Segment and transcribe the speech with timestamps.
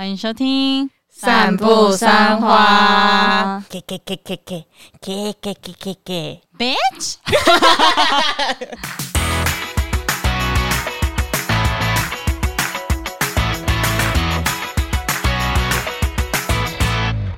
[0.00, 3.62] 欢迎收听《散步三花》。
[3.70, 4.66] K K K K K
[4.98, 7.16] K K K K K，bitch。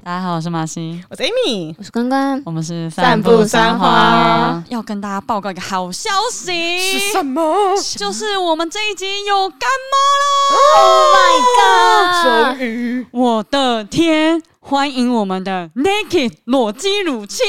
[0.05, 7.77] 大家好，我是马西，我是 Amy，我是关关，我们是散步三花，要跟大家报告一个好消息，是什么？
[7.97, 9.61] 就是我们这一集有干
[9.93, 12.59] 妈了！Oh my god！
[12.59, 14.43] 终于，我的天！
[14.59, 17.47] 欢迎我们的 Naked 裸肌乳清，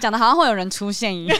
[0.00, 0.12] 讲!
[0.12, 1.38] 的好像会有人出现一样。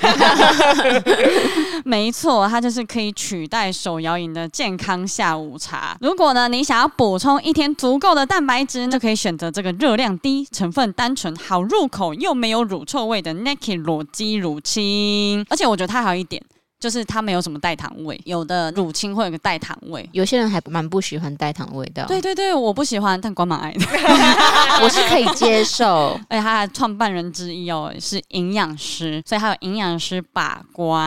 [1.84, 5.97] 没错，它就是可以取代手摇饮的健康下午茶。
[6.01, 15.45] 如果呢，你想要补充一天足够的蛋白质，就可以选择这个热量低、成分单纯、好入口又没有乳臭味的 Naked 裸肌乳清。
[15.48, 16.42] 而且我觉得它还有一点。
[16.83, 22.05] 就是它没有什么代糖味，有的乳清会有个代糖味，有些人还蛮不喜欢代糖的味道。
[22.07, 23.87] 对对对，我不喜欢，但关蛮爱的，
[24.83, 26.19] 我是可以接受。
[26.29, 31.01] 而且他的创办人之一哦，是营养师，所以他有营养师把关。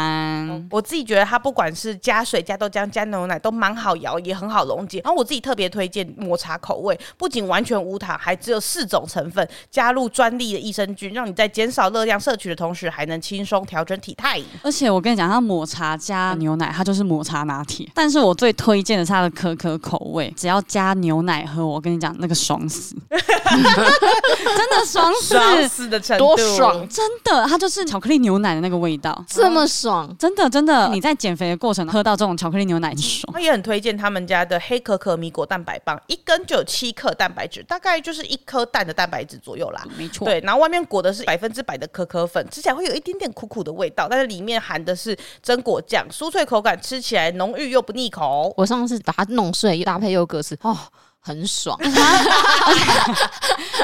[0.48, 5.02] 嗯，我自己觉得它不管是加水、加豆浆、加牛奶都蛮好摇，也很好溶解。
[5.04, 14.40] 然后我自己特别推荐抹茶口味，不仅完全无糖，还只有四种成分，加入专利的益生菌，让你在减少热量摄取的同时，还能轻松调整体态。
[14.62, 17.90] 而且我跟你讲，它抹茶加牛奶，它就是抹茶拿铁。
[17.94, 26.88] 但是我最推荐的是它的可可口味，只要加牛奶喝，我跟你讲，那个爽死， 真的爽死，爽死的程度多爽！
[26.90, 33.34] 真的，它就是巧克力牛奶的那个味道，这么爽，真的真的，你在减肥的过程喝到这种巧克力牛奶很爽。
[33.34, 39.84] 我也很推荐他们家的黑可可米果蛋白棒，一根就有七克蛋白质，大概就是一颗蛋的蛋白质左右啦。
[39.98, 45.18] 没错，对，然后外面裹的是百分之百的可可粉，吃起来会有一点点苦苦的味道，但是里面含的是
[45.62, 46.08] 果酱。
[46.10, 48.54] 酥脆口感，吃起来浓郁又不腻口。
[48.58, 50.78] 我上次把它弄碎，搭配又各式，哦。
[51.26, 51.76] 很爽，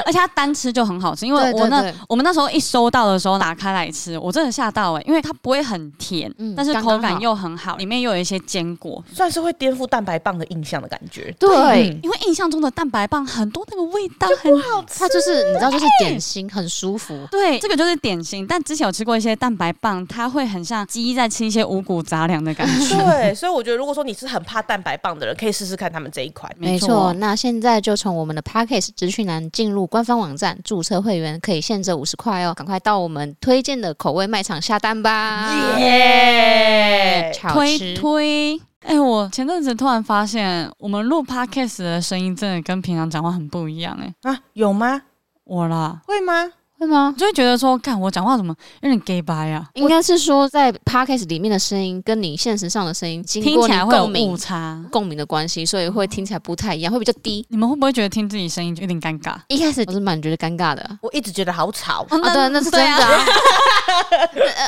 [0.06, 11.34] 而且它单吃就很好吃，因为我那我们那时候一收到的时候打开来吃，我真的吓到哎、欸，因为它不会很甜，嗯、但是口感又很好，里面又有一些坚果，算是会颠覆蛋白棒的印象的感觉。
[11.36, 17.26] 对，对因为印象中的蛋白棒很多那个味道很不好吃，它就是你知道就是点心，很舒服。
[17.28, 22.94] 对，这个就是点心，但之前有吃过一些蛋白棒，它会很像鸡在吃一些五谷杂粮的感觉。
[23.04, 26.48] 对，所以我觉得如果说你是很怕蛋白棒的人，可以试试看他们这一款。
[26.56, 27.31] 没错，那。
[27.32, 32.52] 那现在就从我们的 Podcast 资讯栏进入官方网站注册会员，可以限制五十块哦！
[32.52, 35.78] 赶快到我们推荐的口味卖场下单吧！
[35.78, 37.52] 耶 Yeah！
[37.54, 38.56] 推推！
[38.80, 44.14] 哎、欸，我前阵子突然发现，我们录 Podcast 的声音真的跟平常讲话很不一样哎！
[44.30, 45.00] 啊，有吗？
[45.44, 46.52] 我啦，会吗？
[46.82, 47.14] 会吗？
[47.16, 49.64] 就会觉得说，看我讲话怎么有点 gay 白呀？
[49.74, 57.46] 应该是说，在 podcast 里面的声音跟你现实上的声音经过听起来会有共误差、共鸣的关系，所以会听起来不太一样，会比较低。
[57.48, 59.36] 你们会不会觉得听自己声音就有点尴尬？
[59.48, 62.04] 一开始我是蛮觉得尴尬的，我一直觉得好吵。
[62.10, 63.04] 哦，对， 那是真的。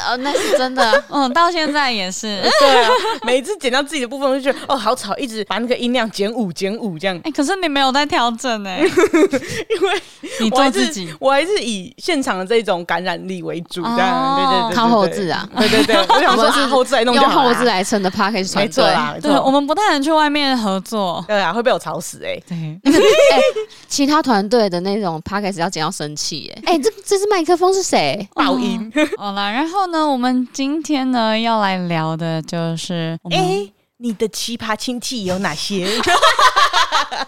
[0.09, 1.05] 哦，那是真的。
[1.09, 2.41] 嗯，到现在也是。
[2.61, 2.91] 对啊，
[3.25, 7.19] 每一次剪到自己的部分，就觉得哦，好吵，一直把那个音量减五、减五这样。
[7.25, 10.03] 哎，可是你没有在调整哎， 因为
[10.41, 12.75] 你做自己，我还是以现场的这种。
[12.85, 22.79] 感染力为主，这样对对对，靠后置啊，对对对，我想说是后置来弄，用后置来撑的 Podcast 团队啊，对，我们不太能去外面合作，对啊，会被我吵死哎，对，
[23.89, 28.29] 其他团队的那种 Podcast 要剪到生气哎， 哎，这这支麦克风是谁？
[28.35, 33.67] 爆音，好了，然后呢，我们今天呢要来聊的就是，哎，
[33.99, 35.87] 你的奇葩亲戚有哪些？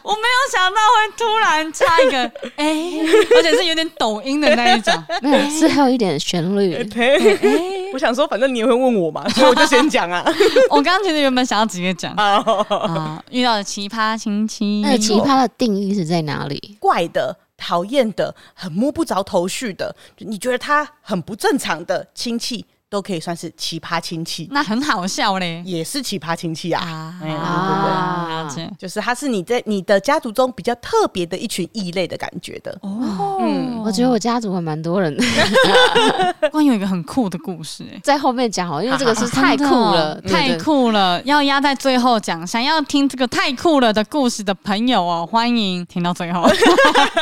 [0.03, 2.19] 我没有想到会突然插一个
[2.57, 3.01] 哎、欸，
[3.37, 6.75] 而且是有点抖音的那一种，没有，是还有一点旋律。
[6.75, 10.25] 欸欸、我想说，反正你也会问我嘛，所以我就先讲啊。
[10.71, 16.77] 我刚刚其实原本想要直接讲啊，遇到的奇葩亲戚，那奇葩的定义是在哪里？
[16.81, 22.67] 怪的、讨厌的、很摸不着头绪的，你觉得他很不正常的亲戚。
[22.97, 28.73] 都可以算是奇葩亲戚，那很好笑嘞，也是奇葩亲戚啊，哎，对不对？
[28.79, 33.37] 就是他是你在你的家族中比较特别的一群异类的感觉的哦。
[33.43, 35.23] 嗯，我觉得我家族还蛮多人的。
[36.51, 42.47] 关于有一个很酷的故事，哎，在后面讲哦，因为这个是太酷了，太酷了，要压在最后讲。
[42.47, 46.49] 想要听这个太酷了的故事的朋友哦，欢迎听到最后。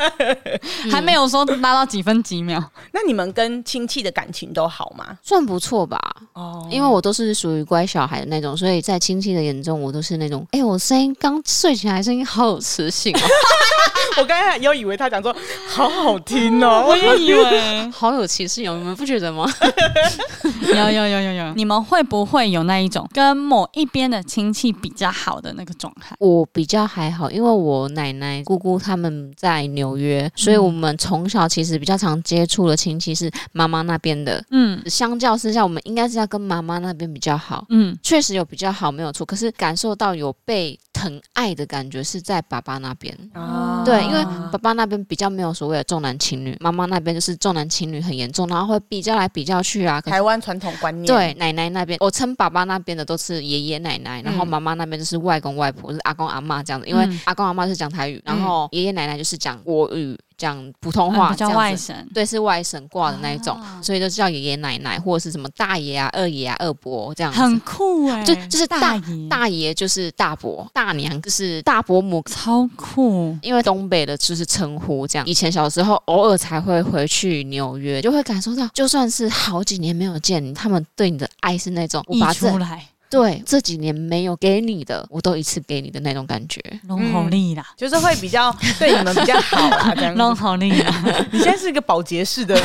[0.93, 2.63] 还没有说拉到几分几秒。
[2.93, 5.19] 那你们跟亲戚的感情都好吗？
[5.21, 5.64] 算不。
[5.65, 5.99] 不错吧？
[6.35, 13.21] 哦，因为我都是属于乖小孩的那种，所以在亲戚的眼中，我都是那种，哎、欸，我声音刚睡起来，声音好有磁性哦。
[14.21, 15.35] 我刚才又以为他讲说
[15.67, 16.85] 好好听听哦。
[16.87, 19.51] 我也以为好有歧视哦，你们不觉得吗？
[20.69, 26.15] 有有有有有，你们会不会有那一种跟某一边的亲戚比较好的那个状态？
[26.19, 34.45] 我比较还好，因为我奶奶、姑姑他们在纽约，所以我们从小其实比较常接触的亲戚是妈妈那边的。
[34.51, 37.67] 嗯，相较之下，我们应该是要跟妈妈那边比较好。
[37.69, 39.27] 嗯，确实有比较好，没有错。
[39.27, 43.15] 可是感受到有被疼爱的感觉是在爸爸那边。
[43.35, 50.01] 哦，对，因为爸爸那边比较没有所谓的重男轻女，妈妈那边就是重男轻女很严重，然后会比较来比较去啊。
[50.01, 51.07] 台湾传统观念。
[51.07, 56.89] 对，奶奶那边，我称爸爸那边的都是爷爷奶奶，然后妈妈那边就是外公外婆，就是阿公阿妈这样子。
[56.89, 60.19] 因为阿公阿妈是讲台语，然后爷爷奶奶就是讲国语。
[60.45, 73.35] 讲普通话，叫外省，对，是外省挂的那一种，啊、所以就叫爷爷奶奶或者是什么大爷啊、二爷啊、二伯这样子，很酷哎、欸，就就是大爷，大爷就是大伯，大娘就是大伯母，超酷。
[73.41, 82.87] 因为东北的就是称呼这样，以前小时候偶尔才会回去纽约，就会感受到，就算是好几年没有见你，他们对你的爱是那种溢出来。
[83.15, 91.27] 对，这几年没有给你的，我都一次给你的那种感觉，弄好利啦，就是会比较 对你们比较好啦，这样龙好利啦。
[91.31, 92.61] 你现在是一个保洁式的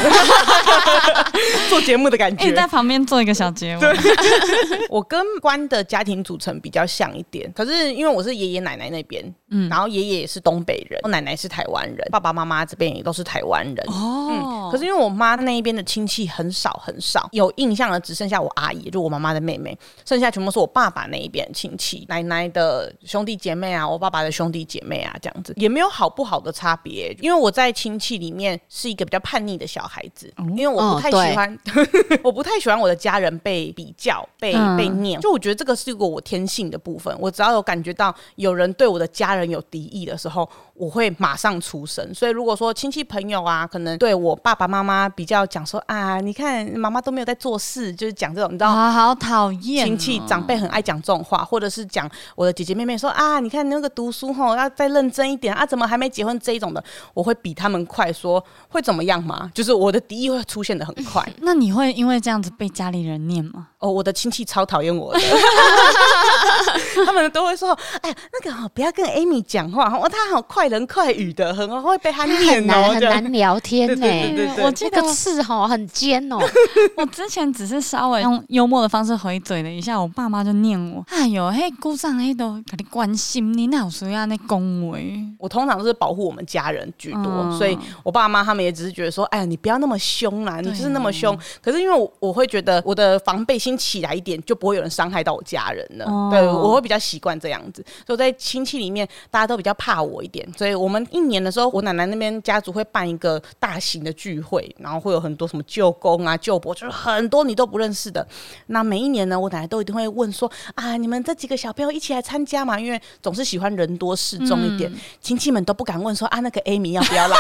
[1.70, 3.82] 做节目的感觉，你在旁边做一个小节目。
[3.82, 3.96] 对
[4.90, 13.86] 我跟关的家庭组成比较像一点，可是因为我是爷爷奶奶那边，嗯，然后爷爷也是东北人，我奶奶是台湾人，爸爸妈妈这边也都是台湾人。
[13.90, 20.30] 哦、嗯，可是因为我妈那一边的亲戚很少很少，有印象的只剩下我阿姨，就我妈妈的妹妹，剩下。
[20.40, 27.16] 什么是我爸爸那一边亲戚，奶奶的兄弟姐妹啊，我爸爸的兄弟姐妹啊，这样子也没有好不好的差别。
[27.20, 35.20] 因为我在亲戚里面是一个比较叛逆的小孩子，因为我不太喜欢，哦、 我不太喜欢我的家人被比较、被被念。
[35.20, 37.14] 就我觉得这个是一个我天性的部分。
[37.20, 40.50] 我只要有感觉到有人对我的家人有敌意的时候，
[40.80, 42.12] 我会马上出声。
[42.14, 48.90] 所以如果说亲戚朋友啊，可能对我爸爸妈妈比较讲说啊，你看妈妈都没有在做事，就是讲这种，你知道吗？
[48.92, 50.22] 好讨厌亲戚。
[50.26, 56.82] 长辈很爱讲这种话，或者是讲我的姐姐妹妹说啊，你看那个读书吼要再认真一点啊，怎么还没结婚这一种的，
[57.14, 59.52] 我会比他们快说会怎么样嘛？
[59.54, 61.28] 就是我的敌意会出现的很快。
[61.42, 63.68] 那你会因为这样子被家里人念吗？
[63.80, 65.20] 哦，我的亲戚超讨厌我的，
[67.06, 73.96] 他们都会说，哎呀，那个好不要跟 Amy 讲话，哦，他好快人快语的，很会被他念哦，很难，很难聊天呢。
[73.96, 76.38] 对对对，我这个刺哈很尖哦。
[76.98, 80.08] 我之前只是稍微用幽默的方式回嘴了一下，我。
[80.20, 85.18] 爸妈就念我，哎呦，嘿，姑丈嘿都给你关心你，那有时候要那恭维。
[85.38, 91.38] 我通常都是保护我们家人居多，嗯、所以我爸妈他们也只是觉得说，哎呀，你不要那么凶啦，你就是那么凶。
[91.62, 96.06] 可是因为我我会觉得我的防备心起来一点，就不会有人伤害到我家人了。
[96.06, 97.84] 哦、对，我会比较习惯这样子。
[98.06, 100.48] 所以在亲戚里面，大家都比较怕我一点。
[100.58, 108.28] 所以我们一年的时候，我奶奶那边家族会办一个大型的聚会，然后会有很多什么舅公啊、舅伯，就是很多你都不认识的。
[108.68, 110.08] 那每一年呢，我奶奶都一定会。
[110.10, 112.80] 问说啊，你们这几个小朋友一起来参加嘛？
[112.80, 114.92] 因为总是喜欢人多势众一点，
[115.22, 117.38] 亲、嗯、戚们都不敢问说啊，那个 Amy 要不要来？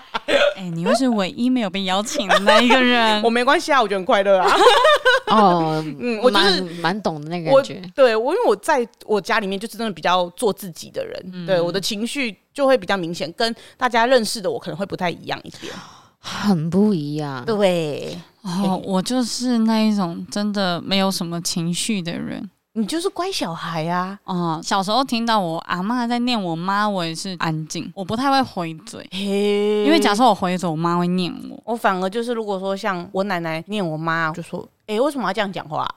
[0.56, 4.50] 哎、欸，你又是唯一没有被邀请的那一个人， 我没关系啊，我觉得很快乐啊。
[5.26, 7.82] 哦， 嗯，我就是蛮懂的那个感觉。
[7.94, 15.72] 对我，因为我在我家里面就是真的比较做自己的人，嗯、对我的情绪就会比较明显，跟大家认识的我可能会不太一样一点。
[16.18, 24.18] 很不一样，对哦，我就是那一种真的没有什么情绪的人，你就是乖小孩啊。
[24.24, 31.58] 哦，小时候听到我阿妈在念我妈，我也是安静，我不太会回嘴，因为假设我回嘴，我妈会念我。
[31.64, 34.68] 我反而就是如果说像我奶奶念我妈，就说。
[34.86, 35.88] 哎、欸，为什么要这样讲话？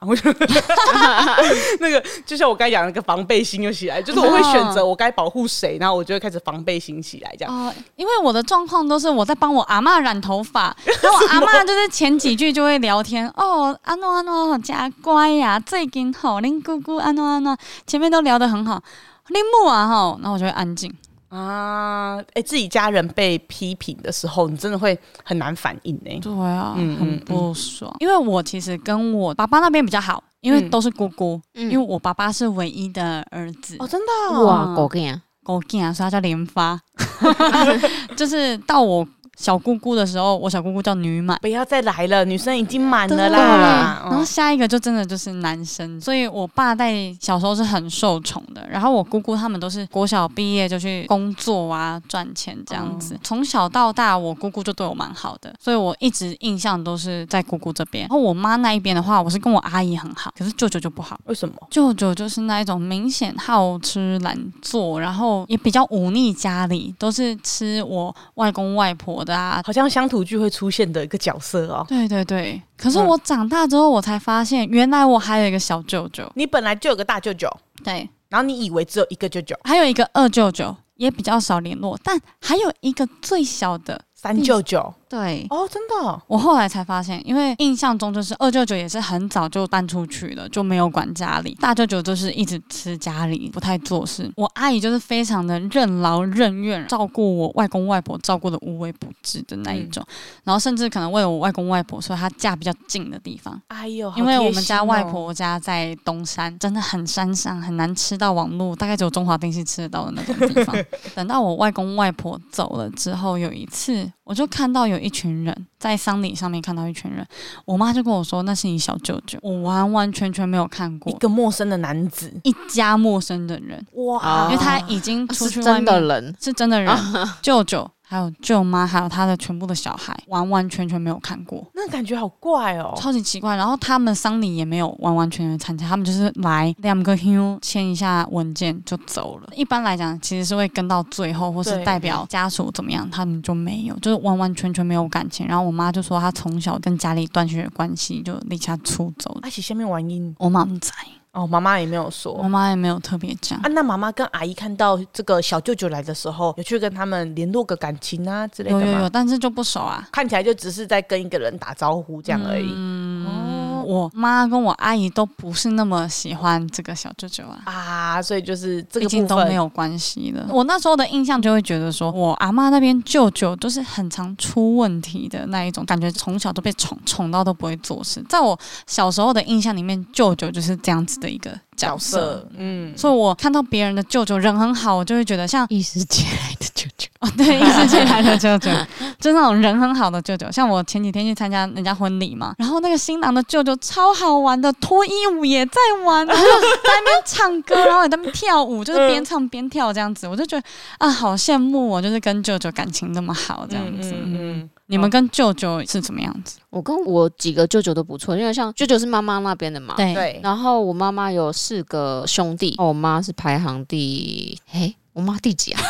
[1.78, 7.54] 那个就像我刚才讲那个防备心又起来，就是我会选择我该保护谁，然后我就会开始防备心起来，这样。
[7.54, 17.54] 哦、呃，因为我的状况都是我在帮我阿嬷染头发， 然后我阿嬷就是前几句就会聊天哦，安诺安诺加乖呀、啊，最近好，林姑姑安诺安诺，
[17.86, 18.82] 前面都聊得很好，
[19.28, 20.90] 林木啊吼，然后我就会安静。
[21.28, 26.18] 啊，哎、欸，自己家人被批评的时候，你真的会很难反应呢。
[26.22, 27.90] 对啊，嗯，很不爽。
[27.92, 33.76] 嗯嗯、因为我其实跟我爸爸那边比较好，因为都是姑姑，嗯、因为我爸爸是唯一的儿子。
[33.78, 34.46] 哦，真的、哦？
[34.46, 36.80] 哇，狗干啊，狗干啊，所以他叫连发。
[38.16, 39.06] 就是到我
[39.38, 44.02] 小姑姑的时候，我小姑姑叫女满，不要再来了，女生已经满了啦。
[44.10, 48.66] 然后下一个就真的就是男生，所以我爸在小时候是很受宠的。
[48.68, 53.16] 然后我姑姑他们都是国小毕业就去工作啊，赚钱这样子。
[53.22, 58.08] 从小到大，我姑姑就对我蛮好的，所以我一直印象都是在姑姑这边。
[58.08, 61.18] 然后我妈那一边的话，我是跟我阿姨很好，可是舅舅就不好。
[61.26, 61.54] 为什么？
[61.70, 71.84] 舅舅就是那一种明显好吃懒做，然后也比较忤逆家里，都是吃我外公外婆的啊，好像乡土剧会出现的一个角色哦。
[71.86, 76.28] 对对对，可是我长大之后，我才发现，原来我还有一个小舅舅。
[76.34, 77.48] 你本来就有个大舅舅，
[77.84, 84.94] 对，然后你以为只有一个舅舅，还有一个二舅舅，也比较少联络，但还有一个最小的三舅舅。
[85.08, 91.56] 对哦，真的、哦，我后来才发现，因为印象中就是二舅舅也是很早就搬出去了，就没有管家里。
[91.60, 94.30] 大舅舅就是一直吃家里，不太做事。
[94.36, 100.02] 我阿姨就是非常的任劳任怨，照顾我外公外婆，照顾的无微不至的那一种。
[100.06, 100.12] 嗯、
[100.44, 103.60] 然后甚至可能为了我外公外婆，所以她嫁比较近的地方。
[103.68, 110.76] 哎呦，因为我们家外婆家在东山，真的很山上，很难吃到网络，大概只有中华电信吃得到的那种地方。
[111.14, 115.66] 等到我外公外婆走了之后，有一次我就看到有一群人。
[115.78, 117.24] 在丧礼上面看到一群人，
[117.64, 121.12] 我妈就跟我说那是你小舅舅，我完完全全没有看过。
[121.12, 126.94] 一个陌生的男子，一家陌生的人，哇，因为他已经出去外面，是真的人，是真的人，
[127.40, 127.88] 舅舅。
[128.08, 133.54] 还有舅妈，还有他的全部的小孩，完完全全没有看过，那感觉好怪哦，超级奇怪。
[133.54, 139.50] 然后他们丧礼也没有完完全全参加，他们就是来两个 Q 签一下文件就走了。
[139.54, 145.46] 一般来讲，其实是会跟到最后，或是代表家属怎么样，他们就没有，就是完完全全没有感情。
[145.46, 149.38] 然后我妈就说，她从小跟家里断绝关系，就离家出走。
[149.42, 150.90] 而且下面原因，我妈不在。
[151.32, 153.68] 哦，妈妈也没有说，妈妈也没有特别讲啊。
[153.68, 158.84] 那妈妈跟阿姨看到这个小舅舅来的时候，有去跟他们联络个感情啊之类的吗？
[158.84, 162.72] 有有有，但是就不熟啊，看起来就只是在跟一个人打招呼这样而已。
[162.74, 163.26] 嗯。
[163.26, 170.46] 哦我妈跟我阿姨都不是那么喜欢这个小舅舅啊啊，所以就是这个都没有关系的。
[170.50, 178.22] 我那时候的印象就会觉得说，我阿妈那边舅舅都是很常出问题的那一种，感觉从小都被宠宠到都不会做事。
[178.28, 182.46] 在我小时候的印象里面，舅舅就是这样子的一个角色。
[182.56, 187.08] 嗯，所以我看到别人的舅舅人很好，我就会觉得像异世界来的舅舅。
[187.20, 188.70] 哦，对，异世界来的舅舅，
[189.18, 190.50] 就那种人很好的舅舅。
[190.52, 196.48] 像我前几天去参加人家婚礼嘛，然后那个新郎的舅舅超好玩的，脱衣舞也在玩， 然后在
[196.84, 200.64] 那边唱歌，然后也在那边跳舞，就是边唱边跳这样子，我就觉得
[200.98, 204.12] 啊，好羡慕我，就是跟舅舅感情那么好这样子。
[204.12, 206.58] 嗯，嗯，嗯，你们跟舅舅是怎么样子？
[206.70, 214.96] 我跟我几个舅舅都不错，因为像舅舅是妈妈那边的嘛，对，然后我妈妈有四个兄弟，我妈是排行第，诶。
[215.14, 215.80] 我妈第几啊？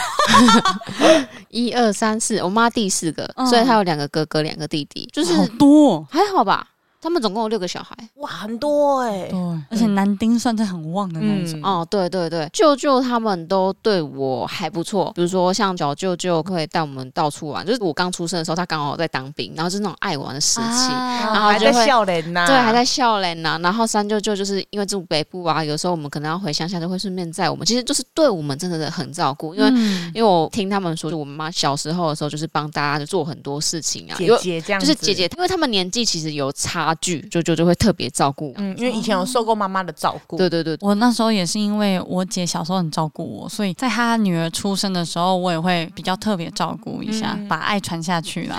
[1.51, 6.67] 一二三四，我妈第四个，所以她有两个哥哥，两个弟弟，就是好多，还好吧。
[7.01, 9.39] 他们总共有六个小孩，哇，很多哎、欸，对，
[9.71, 11.61] 而且男丁算是很旺的那一种。
[11.61, 23.59] 嗯、哦，对对对，舅舅他们都对我还不错，比如说像小舅舅可以带我们到处玩，就是我刚出生的时候，他刚好在当兵，然后就是那种爱玩的时期，啊、然后还在笑脸呐，对，还在笑脸呐。
[23.63, 37.69] 然后三舅舅就是因为住北部啊，有时候我们可能要回乡下，就会顺便载我们，其实就是对我们真的是很照顾，因为、嗯、因为我听他们说，就我妈小时候的时候，就是帮大家就做很多事情啊，姐姐这样，就是姐姐，因为他们年纪其实有差距，舅舅就。
[37.69, 48.59] 会特别照顾，嗯，因为以前有受过妈妈的照顾，对对对，我那时候也是因为我姐小时候很照顾我，所以在她女儿出生的时候，我也会比较特别照顾一下，嗯、把爱传下去了。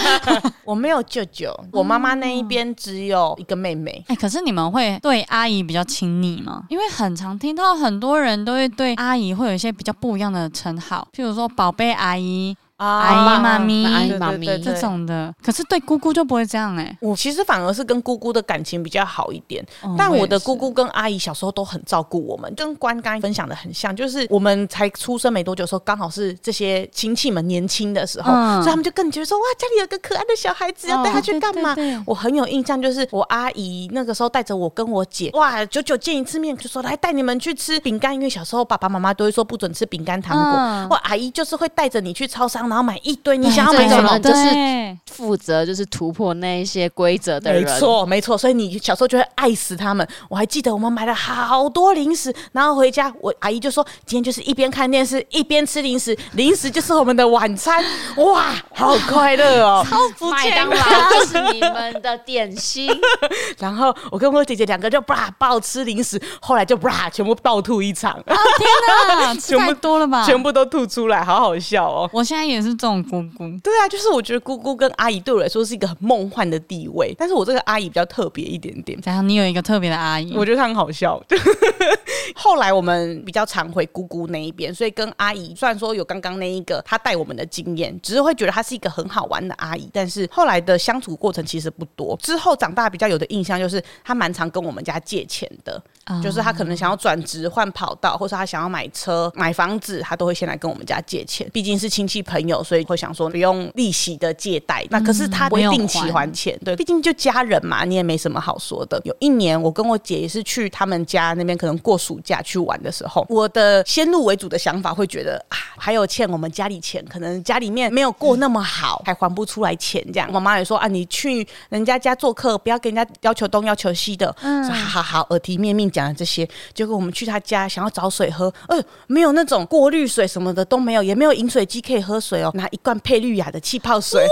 [0.62, 3.92] 我没有舅舅，我妈妈那一边只有一个妹妹。
[4.08, 6.64] 哎、欸，可是你们会对阿姨比较亲昵吗？
[6.68, 12.54] 因为很常听到很多人都会对阿姨会有一些比较不一样的称号，譬如说宝贝阿姨。
[12.78, 16.98] 阿姨、妈咪、阿姨、妈咪这种的，可是对姑姑就不会这样哎、欸。
[17.00, 31.72] 我其实反而是跟姑姑的感情比较好一点，哦、但我的姑姑跟阿姨小时候都很照顾我们，跟关刚分享的很像，就是我们才出生没多久的时候，刚好是这些亲戚们年轻的时候，嗯、所以他们就更觉得说哇，家里有个可爱的小孩子，要带他去干嘛？
[31.72, 43.36] 哦、对对对，我很有印象，就是我阿姨那个时候带着我跟我姐，哇，久久见一次面，就说来带你们去吃饼干，因为小时候爸爸妈妈都会说不准吃饼干糖果，嗯、我阿姨就是会带着你去超商，然后买一堆。
[43.36, 44.18] 你想要买什么？
[44.18, 47.62] 就是负责就是突破那一些规则的人。
[47.62, 48.36] 没错，没错。
[48.36, 50.06] 所以你小时候就会爱死他们。
[50.28, 57.84] 我还记得我们买了好多零食，然后回家，我阿姨就说：“今天就是一边看电视一边吃零食，零食就是我们的晚餐。”
[58.16, 59.84] 哇，好快乐哦！
[59.90, 62.90] 超不健康，麦当劳 就是你们的点心。
[63.58, 68.12] 然后我跟我姐姐两个就吧暴吃零食，后来就吧全部暴吐一场。
[68.12, 70.24] 啊、天哪，吃太多了吧？
[70.24, 72.10] 全部都吐出来，好好笑哦！
[72.12, 73.44] 我现在也是这种姑姑。
[73.62, 78.98] 对啊，就是我觉得姑姑跟阿姨对我来说是一个很梦幻的地位，但是我这个阿姨比较特别一点点。
[79.04, 81.22] 然后你有一个特别的阿姨，我觉得她很好笑。
[82.34, 89.88] 后来我们比较常回姑姑那一边，所以跟阿姨虽然说有刚刚那一个她带我们的经验，只是会觉得她是一个很好玩的阿姨。
[89.92, 92.16] 但是后来的相处过程其实不多。
[92.22, 101.48] 之后长大比较有的印象就是她蛮常跟我们家借钱的，嗯、就是她可能想要转职换跑道，或是她想要买车买房子，她都会先来跟我们家借钱。
[101.52, 104.84] 毕竟是亲戚朋友，所以会想说不用利息的借贷。
[104.90, 109.00] 那可是他不会定期还钱，对，毕竟就家人嘛，你也没什么好说的。
[109.04, 120.28] 有一年我跟我姐也是去他们家那边，可能过暑假去玩的时候，我的先入为主的想法会觉得啊，还有欠我们家里钱，可能家里面没有过那么好， 还还不出来钱这样。
[120.32, 124.34] 我妈也说啊，你去人家家做客，不要跟人家要求东要求西的。
[124.40, 126.48] 嗯，好好好，耳提面命讲了这些。
[126.72, 134.26] 结果我们去他家想要找水喝，呃，没有那种过滤水什么的都没有，也没有饮水机可以喝水哦，拿一罐佩绿雅的气泡水，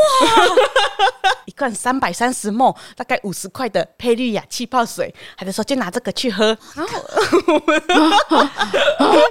[1.46, 6.56] 一罐三百三十 ml，大概五十块的佩绿雅气泡水，还得说就拿这个去喝。
[6.76, 6.82] 我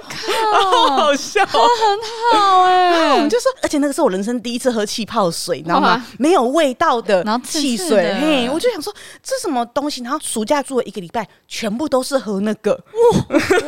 [0.08, 1.98] 靠， 好好笑，他很
[2.32, 6.04] 好哎，我们就说，而且那个是我人生第一次喝气泡水，你知道吗？
[6.18, 10.02] 没有味道的，汽水，嘿，我就想说这什么东西？
[10.02, 12.78] 然后暑假住了一个礼拜，全部都是喝那个，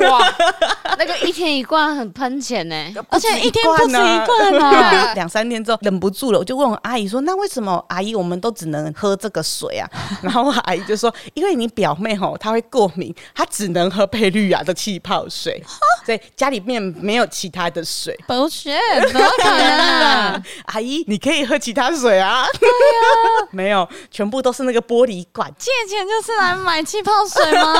[0.08, 0.34] 哇，
[0.98, 2.74] 那个一天一罐很喷钱呢，
[3.08, 9.88] 而且一天不止一罐啊， 两三天之后忍不住了，我就问我阿姨说，那为什么阿姨我们都只能喝这个水啊？
[10.22, 15.62] 然后我阿姨就说，因为你表妹吼她会过敏，她只能喝佩绿雅的气泡水。
[16.04, 18.70] 所以家里面没有其他的水，不是，
[19.10, 20.42] 怎么可能？
[20.66, 22.44] 阿姨，你可以喝其他水啊。
[22.60, 25.50] 对啊，没有，全部都是那个玻璃管。
[25.58, 27.74] 借钱就是来买气泡水吗？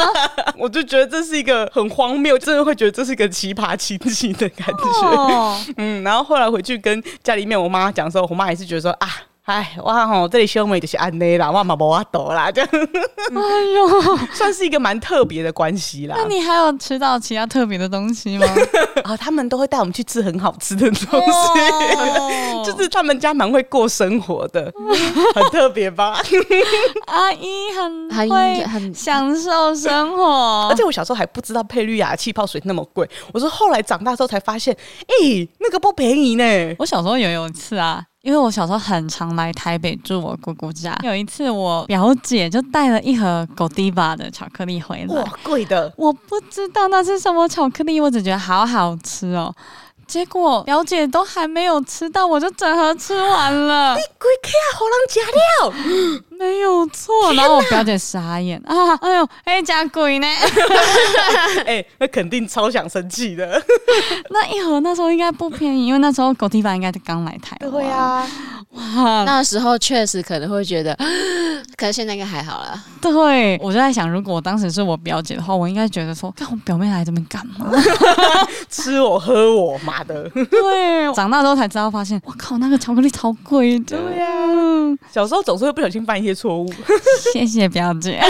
[0.56, 5.06] 我就觉得这是一个很荒谬，真的会觉得这是一个奇葩亲戚的感觉。
[5.06, 9.08] 哦、嗯，然后后来回去跟家里面我妈讲的时候，我妈也是觉得说啊。
[9.44, 12.70] 哎，哇吼，这里兄妹就是安内啦，我嘛无法度啦，这样。
[12.72, 16.16] 哎呦， 算是一个蛮特别的关系啦。
[16.18, 18.46] 那你还有吃到其他特别的东西吗？
[19.04, 24.72] 啊，他们都会带我们去吃很好吃的东西，哦、 就是他们家蛮会过生活的，
[25.34, 26.22] 很特别吧？
[27.06, 36.74] 阿姨很会很享受生活，而且我小时候还不知道佩绿雅气泡水那么贵，我是后来长大之后才发现，哎、欸，那个不便宜呢。
[36.78, 38.04] 我小时候也有一次啊。
[38.24, 45.92] 因为我小时候很常来台北住我姑姑家，有一次我表姐就带了一盒 Godiva 的巧克力回来，哇，贵的！
[45.94, 49.54] 我不知道那是什么巧克力，我只觉得好好吃哦。
[50.06, 53.94] 结果表姐都还没有吃到，我就整盒吃完了。
[53.94, 57.32] 你鬼客啊，好人假料， 没有错。
[57.34, 60.26] 然后我表姐傻眼啊，哎呦，哎，假鬼呢？
[61.66, 63.60] 哎、欸，那肯定超想生气的。
[64.30, 67.70] 那一盒那时候应该不便宜，因为那时候狗地板应该是刚来台湾。
[67.70, 68.26] 对啊，
[68.70, 70.96] 哇，那时候确实可能会觉得，
[71.76, 72.80] 可是现在应该还好了。
[73.00, 77.70] 对，我就在想，如果我当时是我表姐的话，我应该觉得说，看我表妹来这边干嘛？
[78.70, 80.04] 吃我喝我妈。
[80.04, 83.96] 的对，长大之后才知道，发现我靠，那个巧克力超贵的。
[83.96, 86.72] 对呀、啊，小时候总是会不小心翻一些错误。
[87.32, 88.20] 谢谢表姐。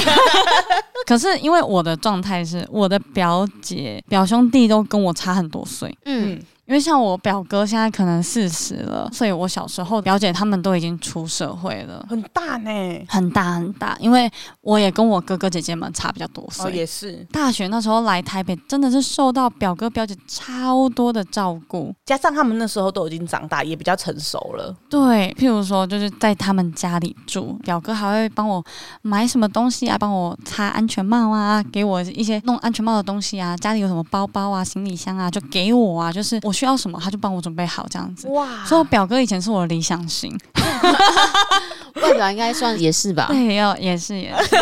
[1.07, 5.96] 可是因为我的状态是，我的表姐、表兄弟都跟我差很多岁。
[6.04, 6.40] 嗯。
[6.66, 13.94] 因为像我表哥现在可能四十了，所以我小时候表姐他们都已经出社会了，很大呢，很大很大。
[14.00, 14.31] 因为
[14.62, 17.14] 我也跟我哥哥姐姐们差比较多岁，哦，也是。
[17.31, 24.74] 大学那时候来台北，真的是受到表哥表姐超多的照顾，加上他们那时候都已经长大，也比较成熟了。
[24.88, 28.64] 对，譬如说就是在他们家里住，表哥还会帮我
[29.03, 36.54] 买什么东西啊，帮我擦安全帽啊，给我一些弄安全帽的东西啊，家里有什么包包啊、行李箱啊，就给我啊，就是我。
[36.55, 38.29] 需要什么，他就帮我准备好这样子。
[38.29, 38.64] 哇！
[38.64, 40.35] 所以我表哥以前是我的理想型，
[42.01, 43.27] 外表应该算也是吧？
[43.33, 44.57] 对，要也是也是。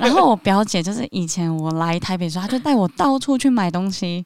[0.00, 4.24] 然后我表姐就是以前我来台北的时候，她就带我到处去买东西，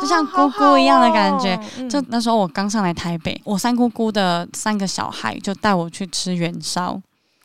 [0.00, 1.58] 就像姑姑一样的感觉。
[1.88, 7.00] 就那时候我刚上来台北，我三姑姑的三个小孩就带我去吃元宵。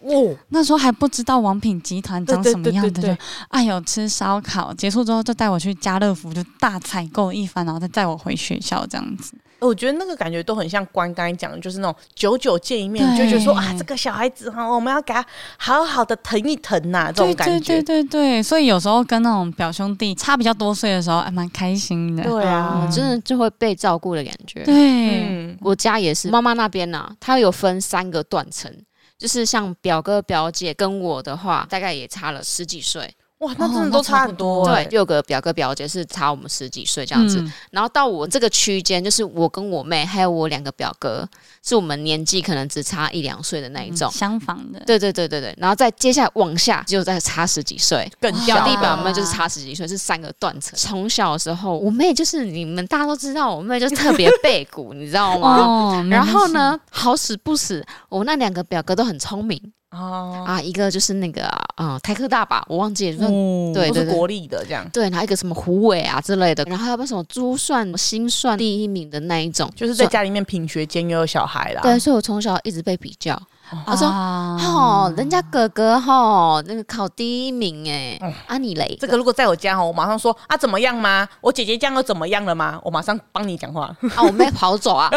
[0.07, 9.33] 哦，那时候还不知道王品集团长什么样的，就哎呦吃烧烤，结束之后就带我去家乐福，就大采购一番，然后再带我回学校这样子。
[9.59, 15.25] 我觉得那个感觉都很像关刚才讲的，就是那种久久见一面，对就觉得说啊，这个小孩子哈，我们要给他
[15.57, 17.73] 好好的疼一疼呐、啊，这种感觉。
[17.73, 22.21] 对对对对，所以有时候跟那种表兄弟差比较多岁的时候，还蛮开心的。
[22.23, 24.63] 对啊，嗯、真的就会被照顾的感觉。
[24.63, 28.71] 对，嗯、我家也是，妈妈那边呢、啊，他有分三个断层。
[29.17, 33.15] 就是像表哥表姐跟我的话，大概也差了十几岁。
[33.39, 34.65] 哇，那真的都差很多。
[34.65, 41.27] 对，六个表哥表姐是差我们十几岁这样子，然后到我这个区间，就是我跟我妹还有我两个表哥，
[41.63, 44.79] 是我们年纪可能只差一两岁的那一种，相仿的。
[44.87, 48.55] 对对对对对，然后再接下来往下就再差十几岁，更小。
[48.55, 50.73] 表弟表妹就是差十几岁，是三个断层。
[50.75, 56.03] 从小的时候，我妹就是你们大家都知道，我妹就特别背骨， 你知道吗？
[56.09, 59.61] 然后呢，好死不死，我那两个表哥都很聪明。
[59.91, 63.27] 哦啊，一个就是那个啊，台科大吧，我忘记了，
[63.73, 64.87] 对，都是国立的这样。
[64.91, 71.81] 对，然后一个什么胡伟啊之类的，然后还有什么珠算、心算第一名的那一种，就是在家里面品学兼优的小孩啦。
[71.81, 73.41] 对，所以我从小一直被比较。
[73.85, 78.97] 他说：“哦，人家哥哥哈那个考第一名哎，啊你嘞？
[78.99, 81.27] 这个如果在我家哈，我马上说啊怎么样吗？
[81.41, 82.79] 我姐姐这样又怎么样了吗？
[82.83, 84.23] 我马上帮你讲话啊！
[84.23, 85.09] 我妹跑走啊，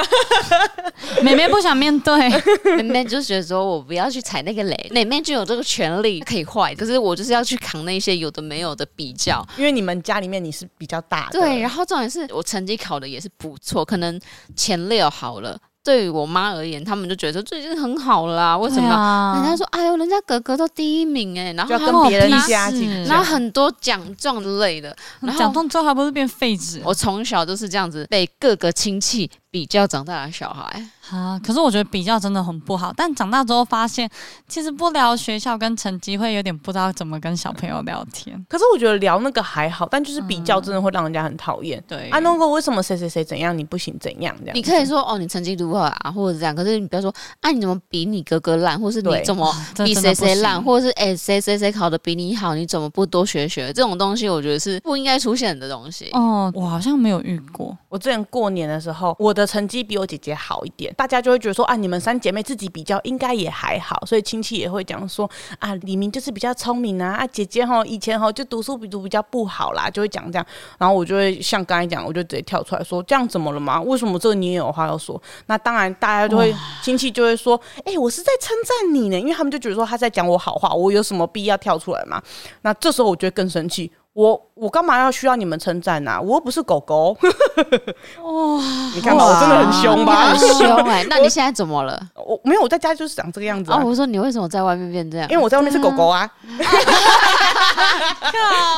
[1.22, 2.28] 妹妹不想面对，
[2.76, 14.20] 妹妹就觉得说我不要去踩那个雷，妹妹就有这个权利可以坏，可是我就是要去扛那些有的没有的比较，因为你们家里面你是比较大的，对，然后重点是我成绩考的也是不错，可能
[14.56, 15.56] 前六好了。”
[15.90, 18.56] 对于我妈而言，他们就觉得这已经很好啦。
[18.56, 18.88] 为什么？
[18.88, 30.90] 啊、人家说：“哎呦，人家哥哥都第一名哎，然后还跟别人家境，然后很多奖状之类的，然后奖状之后还不是变废纸？”我从小就是这样子被各个亲戚比较长大的小孩。
[31.10, 31.40] 啊！
[31.44, 32.92] 可是我觉得比较真的很不好。
[32.96, 34.08] 但长大之后发现，
[34.46, 38.46] 其实不聊学校跟成绩，会有点不知道怎么跟小朋友聊天。
[38.48, 41.82] 可是我觉得聊那个还好，但就是比较真的会让人家很讨厌。
[41.88, 44.56] 对啊，那个为什么谁谁谁怎样，你不行怎样这样？
[44.56, 46.54] 你可以说哦，你成绩如何啊，或者这样。
[46.54, 49.52] 可是你不要说啊，你怎么比你哥哥烂，或是你怎么
[49.84, 53.72] 比谁谁烂，或者是哎谁谁谁考的比你好，你怎么不多学学？
[53.72, 56.08] 这种东西我觉得是不应该出现的东西。
[56.12, 57.76] 哦，我好像没有遇过。
[57.88, 60.92] 我之前过年的时候，我的成绩比我姐姐好一点。
[60.94, 70.46] 大家就会觉得说啊，你们三姐妹自己比较应该也还好，所以亲戚也会讲说啊，李明就是比较聪明啊，啊姐姐哈以前哈就读书比读比较不好啦，就会讲这样。
[70.78, 73.80] 然后我就会像刚才讲，我就直接跳出来说，这样怎么了嘛？
[73.80, 75.20] 为什么这个你也有话要说？
[75.46, 82.22] 那当然大家就会亲戚就会说，哎，我是在称赞你呢，因为他们就觉得说他在讲我好话，我有什么必要跳出来嘛？
[82.62, 83.90] 那这时候我就会更生气。
[84.12, 86.20] 我我干嘛要需要你们称赞呐？
[86.20, 87.16] 我又不是狗狗。
[87.20, 88.62] 哇，
[88.94, 90.30] 你看吧，我真的很凶吧？
[90.34, 91.06] 很凶哎！
[91.08, 92.00] 那你现在怎么了？
[92.16, 93.80] 我没有，我在家就是长这个样子啊。
[93.84, 95.28] 我说你为什么在外面变这样？
[95.30, 96.28] 因为我在外面是狗狗啊。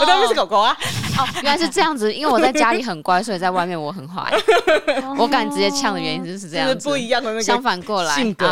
[0.00, 0.76] 我在外面是狗狗啊。
[1.18, 2.12] 哦，原来是这样子。
[2.12, 4.32] 因为我在家里很乖，所以在外面我很坏。
[5.18, 6.88] 我敢直接呛的原因就是这样子。
[6.88, 8.46] 不一样的那个相反过来性格，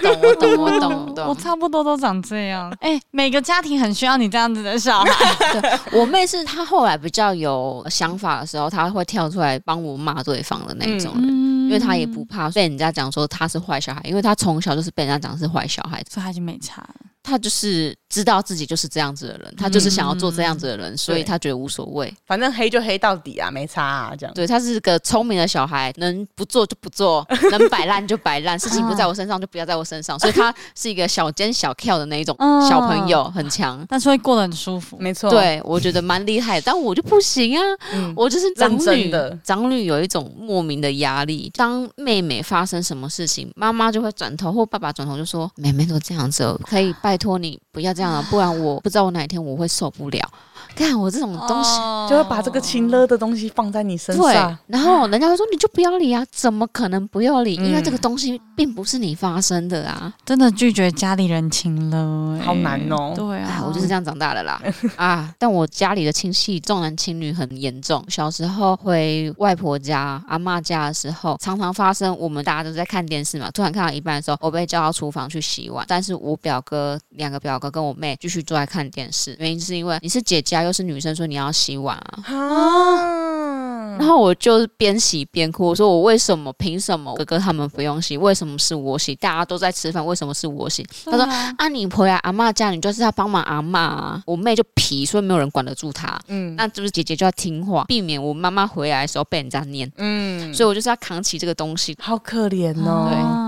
[0.00, 1.28] 对对对，我懂，我懂，我懂，我懂。
[1.28, 2.72] 我差不多都长这样。
[2.80, 5.80] 哎，每个家庭很需要你这样子的小孩。
[5.92, 16.94] 我妹是她后来比较有想法的时候，她会跳出来帮我骂对方的那种因为她也不怕被人家讲说她是坏小孩，因为她从小就是被人家讲是坏小孩，所以她已经没差了。
[17.28, 24.32] 他就是知道自己就是这样子的人，他就是想要做这样子的人，嗯、所以他觉得无所谓，反正黑就黑到底啊，没差啊，这样。
[24.32, 32.36] 对，他是个聪明的小孩，能不做就不做， 能摆烂就摆烂，事情不在我身上就不要在我身上，所以他是一个小奸小跳的那一种
[32.68, 35.28] 小朋友，很强，但是会过得很舒服，没错。
[35.28, 41.50] 对，我觉得蛮厉害，但我就不行啊，嗯、我就是长女的，长女有一种莫名的压力。
[41.56, 50.30] 当妹妹发生什么事情，妈妈就会转头或爸爸转头就说：“妹妹都这样子，可以拜托你不要。”这样，不然我不知道我哪一天我会受不了。
[50.76, 54.24] 看我这种东西，就会把这个亲热的东西放在你身上。
[54.24, 54.34] 对，
[54.66, 57.54] 然后人家会说你就不要理啊，怎么可能不要理？
[57.54, 60.12] 因为这个东西并不是你发生的啊。
[60.26, 63.14] 真的拒绝家里人情勒，好难哦。
[63.16, 64.60] 对啊，我就是这样长大的啦。
[64.96, 68.04] 啊，但我家里的亲戚重男轻女很严重。
[68.08, 80.65] 小时候回外婆家、阿妈家的时候，常常发生我们大家都在看电视嘛，突然看到一半的时候，我被叫到厨房去洗碗，但是我表哥两个表哥跟我妹继续坐在看电视，原因是因为你是姐家。
[80.66, 89.14] 又是女生说你要洗碗啊，啊然后我就边洗边哭，我说我为什么凭什么哥哥他们不用洗，为什么是我洗？
[89.14, 90.82] 大家都在吃饭，为什么是我洗？
[90.82, 91.24] 啊、他说
[91.56, 94.22] 啊，你回来阿妈家，你就是要帮忙阿妈啊。
[94.26, 96.20] 我妹就皮，所以没有人管得住她。
[96.28, 99.90] 嗯，那就是姐姐就要听话，避免我妈妈回来的时候被人家念。
[99.96, 103.08] 嗯，所以我就是要扛起这个东西，好可怜哦。
[103.10, 103.45] 对。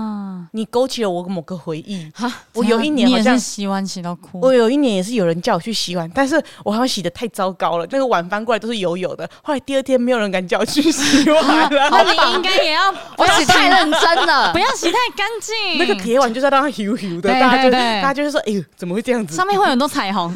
[0.51, 4.39] 你勾起了我某个回忆哈，我有一年好像洗碗洗到哭。
[4.41, 9.29] 我有一年也是有人叫我去洗碗，但是我好像洗的太糟糕了，那个碗翻过来都是油油的。
[9.43, 11.89] 后来第二天没有人敢叫我去洗碗了。
[11.91, 15.77] 那 你应该也要 不要洗太认真了， 不要洗太干净。
[15.77, 19.35] 那个铁碗就是要让它油油的，大家就大家就是说，哎呦，怎么会这样子？
[19.35, 20.33] 上面会有很多彩虹。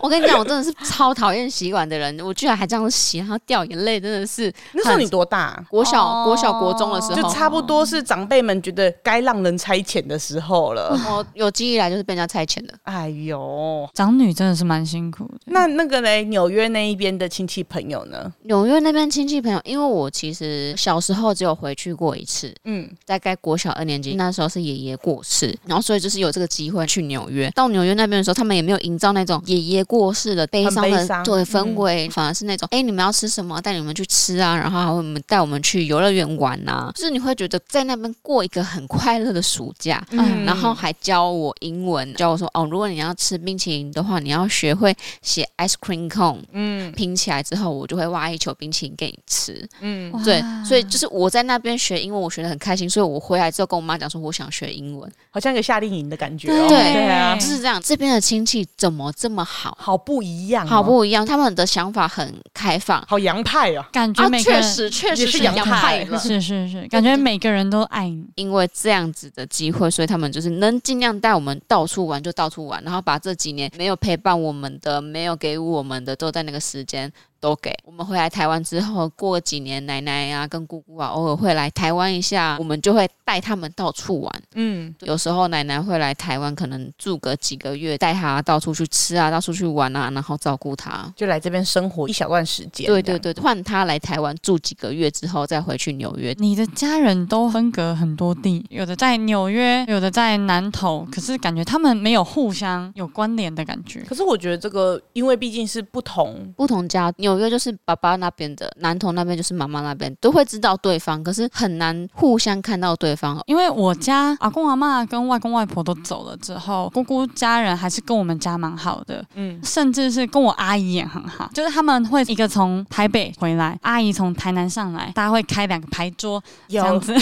[0.00, 4.52] 我跟你讲，我真的是超讨厌洗碗的人，我居然还这样洗，然后掉眼泪，真的是。
[4.72, 5.64] 那时候你多大？
[5.68, 10.98] 国小、哦、国小、国中的时候，就差不多是长辈们觉得该让人差遣的时候了。
[11.08, 12.72] 我有记忆来就是被人家差遣的。
[12.84, 15.34] 哎呦，长女真的是蛮辛苦的。
[15.46, 18.32] 那那个嘞，纽约那一边的亲戚朋友呢？
[18.44, 27.50] 纽约那边亲戚朋友，因为我其实小时候只有回去过一次，嗯，大概国小二年级那时候是爷爷过世，然后所以就是有这个机会去纽约。
[27.50, 77.10] 到纽约那边的时候，他们也没有营造那种爷爷过世的悲伤的对氛围，嗯、反而是那种哎、欸，你们要吃什么，带你们去吃啊，然后还会我们带我们去游乐园玩呐，就是你会觉得在那边过一个很快乐的暑假，嗯，然后还教我英文，教我说哦，如果你要吃冰淇淋的话，你要学会写 ice cream cone，嗯，拼起来之后，我就会挖一球冰淇淋给你吃，嗯，对，所以就是我在那边学英文，我学得很开心，所以我回来之后跟我妈讲说，我想学英文，好像一个夏令营的感觉，对对啊，就是这样，这边的亲戚怎么这么好，好不一样，好不一样，他们的想法很开放，好洋派啊，感觉每个人确实确实是洋派，是是是，感觉每个人都爱你，因为这样子的机会，所以他们就是能尽量带我们到处玩就到处玩，然后把这几年没有陪伴我们的、没有给我们的，都在那个时间。
[77.40, 84.42] 都给我们回来台湾之后，过几年奶奶啊跟姑姑啊偶尔会来台湾一下，我们就会带他们到处玩。
[84.54, 92.86] 嗯，有时候奶奶会来台湾，可能住个几个月，带他到处去吃啊，到处去玩啊，然后照顾他，就来这边生活一小段时间。
[92.86, 96.34] 对对对，换他来台湾住几个月之后，再回去纽约。
[96.38, 104.00] 你的家人都分隔很多地，有的在纽约，有的在南投，可是感觉他们没有互相有关联的感觉。
[104.02, 107.10] 可是我觉得这个，因为毕竟是不同不同家。
[107.16, 113.40] 纽约就是爸爸那边的，南投那边就是妈妈那边，都会知道对方，可是很难互相看到对方。
[113.46, 127.14] 因为我家阿公阿妈跟外公外婆都走了之后，姑姑家人还是跟我们家蛮好的，嗯，甚至是跟我阿姨也很好，就是他们会一个从台北回来，阿姨从台南上来，大家会开两个牌桌，这样子。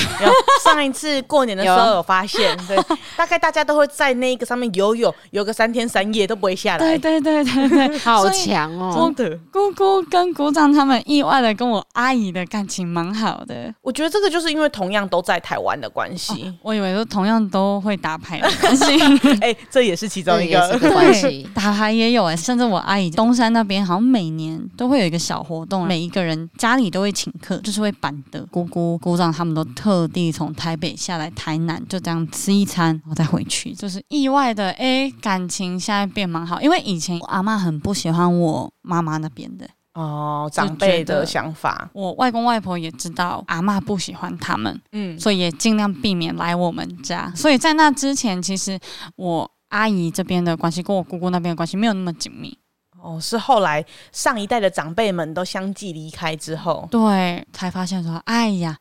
[0.64, 2.76] 上一次过年的时候有发现，对，
[3.16, 6.78] 大概大家都会在那个上面游泳，游个三天三夜都不会下来。
[6.78, 9.12] 对对对对对， 好强哦！
[9.16, 10.28] 真的，姑姑跟。
[10.38, 16.44] 姑丈他们意外的跟我阿姨的感情蛮好的，我觉得这个就是因为同样都在台湾的关系。
[16.44, 18.84] 哦，我以为都同样都会打牌的关系，
[19.40, 21.48] 哎、欸，这也是其中一个关系。
[21.54, 28.46] 打牌也有哎、欸，甚至我阿姨东山那边好像每年都会有一个小活动，每一个人家里都会请客，就是会板的。
[28.52, 36.60] 姑姑、姑丈他们都特地从台北下来台南，就这样吃一餐，然后再回去，就是意外的哎、欸，感情现在变蛮好。
[36.60, 39.66] 因为以前我阿妈很不喜欢我妈妈那边的。
[39.98, 47.32] 哦，长辈的想法，我外公外婆也知道阿嬷不喜欢他们，嗯，所以也尽量避免来我们家。
[47.34, 48.78] 所以在那之前，其实
[49.16, 52.56] 我阿姨这边的关系跟我姑姑那边的关系没有那么紧密。
[53.02, 58.76] 哦，是后来上一代的长辈们都相继离开之后，对，才发现说，哎呀。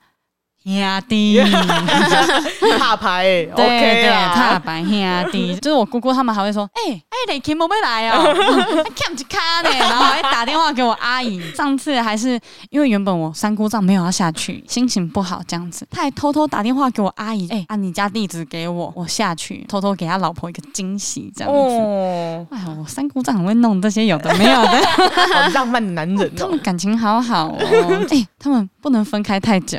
[0.68, 1.42] 兄弟，
[2.78, 3.24] 怕牌，
[3.56, 11.42] 对对，怕牌兄弟，就是我姑姑他们还会说，哎哎，雷琴没来哦，还欠一卡呢，然后还打电话给我阿姨。
[11.56, 19.66] 上次还是因为原本我三姑丈没有要下去，心情不好这样子，他还偷偷打电话给我阿姨，哎，按你家地址给我，我下去。
[19.70, 21.58] 偷偷给他老婆一个惊喜这样子。
[22.52, 24.82] 哎呀，我三姑丈很会弄这些有的没有的，
[25.34, 27.58] 好浪漫的男人， 他们感情好好哦，
[28.12, 29.78] 哎，他们不能分开太久。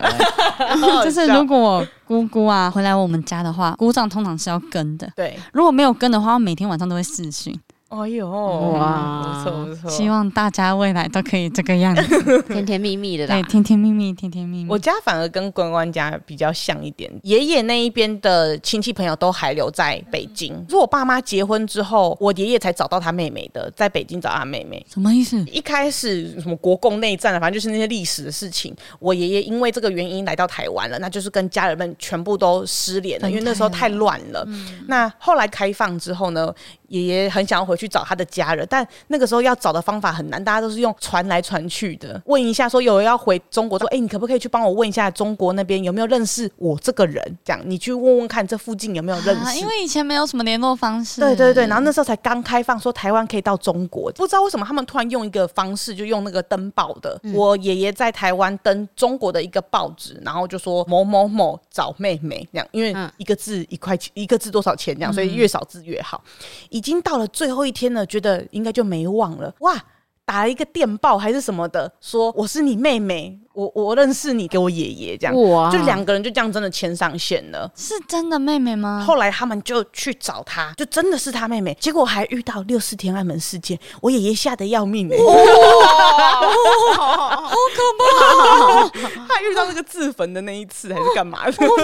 [1.05, 5.11] 就是如果我姑姑啊回来我们家的话，姑丈通常是要跟的。
[5.17, 7.59] 对，如果没有跟的话，我每天晚上都会视讯。
[7.88, 9.90] 哎呦，哇，不错不错！
[9.90, 13.35] 希望大家未来都可以这个样子，甜甜蜜蜜的啦。
[13.35, 14.70] 对，甜甜蜜蜜，甜甜蜜蜜。
[14.70, 20.55] 我家反而跟关关家比较像一点，爷爷那一边的亲戚朋友都还留在北京。
[20.68, 24.85] 是我爸妈结婚之后，我爷爷才找到他妹妹的，在北京找他妹妹。
[24.92, 25.38] 什么意思？
[25.46, 28.77] 一开始什么国共内战啊，反正就是那些历史的事情。
[28.98, 34.44] 我爷爷因为这个原因来到台湾了，那就是跟家人们全部都失联了，因为那时候太乱了。
[34.46, 36.55] 嗯、那后来开放之后呢？
[36.88, 42.21] 爷爷很想要回去找他的家人，但那个时候要找的方法很难，大家都是用传来传去的。
[42.27, 47.38] 问一下说有人要回中国，说哎、欸，你可不可以去帮我问一下中国那边有没有认识我这个人？
[47.45, 49.45] 这样你去问问看这附近有没有认识。
[49.45, 51.21] 啊、 因为以前没有什么联络方式。
[51.21, 57.19] 对对对，然后那时候才刚开放，说台湾可以到中国，不知道为什么他们突然用一个方式，就用那个登报的。
[57.23, 66.23] 嗯、我爷爷在台湾登中国的一个报纸，然后就说某某某找妹妹这样，因为一个字一块钱，一个字多少钱这样，所以越少字越好。
[66.71, 69.85] 已经到了最后一天了，觉得应该就没忘了哇！
[70.25, 73.41] 打了一个电报还是什么的，说我是你妹妹。
[73.59, 77.68] 我我认识你，给我爷爷这样，哇，就两个人就这样真的牵上线了。
[77.75, 79.05] 是真的妹妹吗？
[79.05, 81.77] 后来他们就去找他，就真的是他妹妹。
[81.81, 85.16] 结果还遇到六四天安门事件，我爷爷吓得要命哎，
[86.94, 88.88] 好可怕！
[89.29, 91.81] 他遇到那个自焚的那一次还是干嘛的？Oh！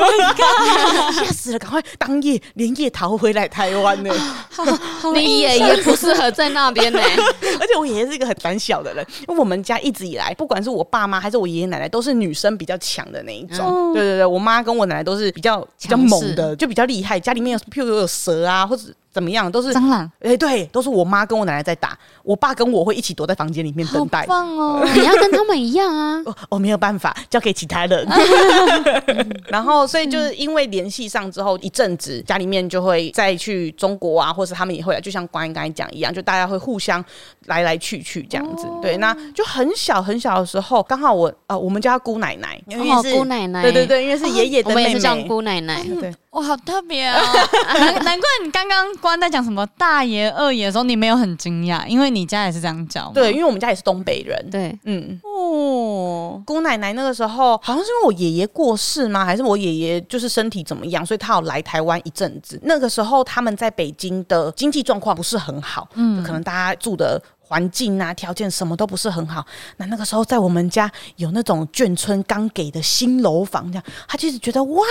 [1.13, 4.15] 吓死了，赶快当夜连夜逃回来台湾呢。
[5.13, 7.01] 你爷爷不适合在那边呢，
[7.59, 13.67] 而且我爷爷是一个很胆小的人，因为我们家一直以来，不管是我爸妈还是我爷爷奶奶，都是女生比较强的那一种。
[13.67, 17.19] 嗯、对对对，我妈跟我奶奶都是比较比较猛的，就比较厉害。
[17.19, 18.85] 家里面有譬如有蛇啊，或者。
[19.15, 19.51] 怎么样？
[19.51, 20.11] 都是蟑螂。
[20.19, 24.23] 哎，对，都是我妈跟我奶奶在打，我爸跟我会一起躲在房间里面等待。
[24.23, 24.85] 好棒哦！
[24.95, 26.21] 你要跟他们一样啊！
[26.27, 28.07] 我、 哦、没有办法，交给其他人。
[29.47, 37.03] 然后，所以就是因为联系上之后一阵子，家里面就会再去中国啊，或是他们也会来，就像关于刚才讲一样，就大家会互相
[37.47, 38.67] 来来去去这样子。
[38.67, 45.85] 哦、对，那就很小很小的时候，刚好我呃，我们叫姑奶奶，因为是、哦、姑奶奶，对对对，因为是爷爷的妹妹，我们也是叫姑奶奶。
[45.89, 47.17] 嗯、对，哇，好特别哦！
[47.79, 53.09] 难难怪你刚刚关在讲什么大爷、二爷的时候，你没有很惊讶，因为你家也是这样叫。
[53.15, 54.51] 对，因为我们家也是东北人。
[54.51, 59.25] 对，嗯，哦，姑奶奶那个时候好像是因为我爷爷过世吗？
[59.25, 62.59] 还是我爷爷就是身体怎么样，所以他要来台湾一阵子。
[62.65, 69.47] 那个时候他们在北京的经济状况不是很好，嗯，可能大家住的环境啊、条件什么都不是很好。
[69.77, 74.83] 那那个时候在我们家有那种眷村刚给的新楼房，这样他就是觉得哇。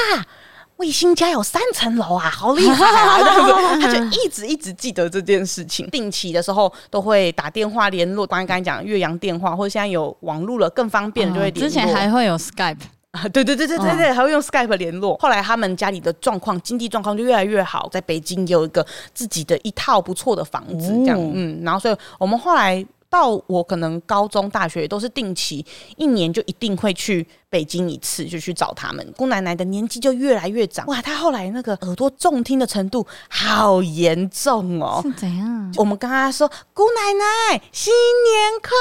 [0.78, 3.20] 卫星家有三层楼啊，好厉害啊！
[3.80, 8.26] 他就一直一直记得这件事情，定期的时候都会打电话联络。
[8.26, 11.62] 刚才刚才讲越洋电话，或者现在有网络了更方便，就会联络。
[11.62, 12.78] 之前还会有 Skype
[13.12, 15.16] 啊，对对对对对对，还会用 Skype 联络。
[15.18, 22.86] 后来他们家里的状况，经济状况就越来越好，在北京有一个自己的一套不错的房子，这样嗯，然后所以我们后来。
[23.14, 25.64] 到我可能高中、大学都是定期，
[25.98, 29.14] 一年就一定会去北京一次，就去找他们。
[29.16, 35.00] 姑奶奶的年纪就越来越长，哇，她后来那个耳朵重听的程度好严重哦。
[35.04, 35.72] 是怎样？
[35.78, 38.72] 我们跟她说：“姑奶奶，新年快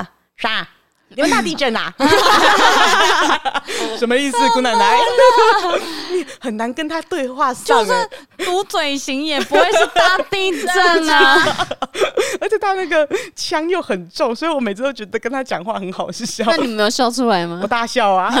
[0.00, 0.08] 乐！”
[0.38, 0.66] 啥？
[1.08, 1.92] 你们大地震啊？
[3.98, 4.36] 什么意思？
[4.52, 4.98] 姑奶奶，
[6.12, 8.08] 你很难跟他对话上，就是
[8.44, 11.66] 读嘴型也不会是大地震啊。
[12.40, 16.44] 而且他那个腔又很重，所以我每次都觉得跟他讲话很好笑。
[16.46, 17.60] 那你没有笑出来吗？
[17.62, 18.32] 我大笑啊。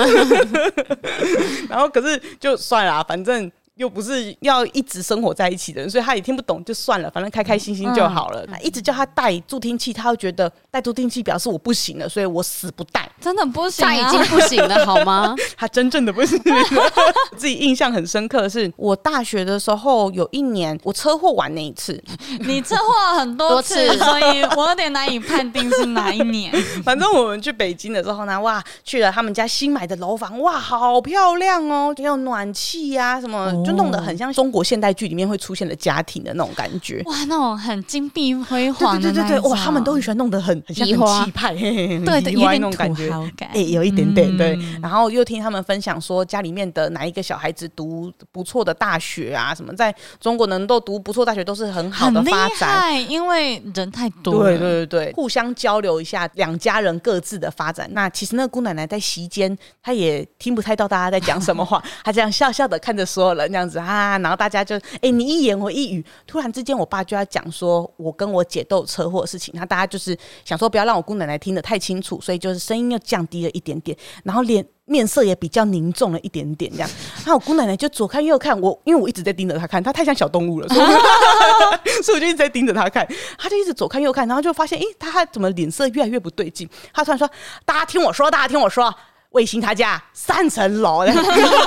[1.68, 3.50] 然后可是就算了，反正。
[3.76, 8.42] 又不是要一直生活在一起的人，所以他也听不懂，就算了，反正开开心心就好了。
[8.48, 13.06] 嗯、一直叫他戴助听器，他会觉得戴助听器表示我不行了，所以我死不戴。
[13.20, 15.34] 真的不行、啊，他已经不行了，好吗？
[15.58, 16.40] 他真正的不行。
[17.36, 22.02] 自己印象很深刻的是，我大学的时候有一年我车祸完那一次，
[22.40, 26.50] 你车祸很多次，多次所以我有点难以判定是哪一年。
[26.82, 33.65] 反正我们去北京的时候呢，哇，去了他们家新买的楼房，哇，好漂亮哦，有暖气呀、啊，什么。
[33.66, 41.54] 就弄得很像中国现代剧里面会出现的家庭的那种感觉，哇，那种很金碧辉煌的，对对对对，哇，他们都很喜欢弄得很很像很气派，
[42.04, 44.58] 对对，有点那种感觉，哎，有一点点对。
[44.80, 57.88] 然后又听他们分享说，家里面的哪一个小孩子读不错的大学啊，什么在中国能够读不错大学都是很好的发展，因为人太多，对对对，互相交流一下两家人各自的发展。
[57.92, 63.86] 那其实那个姑奶奶在席间，她也听不太到大家在讲什么话， 她这样笑笑的看着所有人这样子啊。
[63.86, 70.14] 啊，然后大家就哎、欸，你一言我一语，突然之间，我爸就要讲说我跟我姐都有车祸的事情，那大家就是
[70.44, 76.90] 想说不要让我姑奶奶听得太清楚，所以就是声音又降低了一点点，然后脸面色也比较凝重了一点点，这样。
[77.24, 86.68] 然 后我姑奶奶就左看右看我，因为我一直在盯着她看，她太像小动物了，所以， 我就一直在盯着她看，她就一直左看右看，然后就发现哎，她怎么脸色越来越不对劲？
[86.92, 87.30] 她突然说
[87.64, 88.94] ：“大家听我说，大家听我说。”
[89.36, 91.04] 卫星他家三层楼，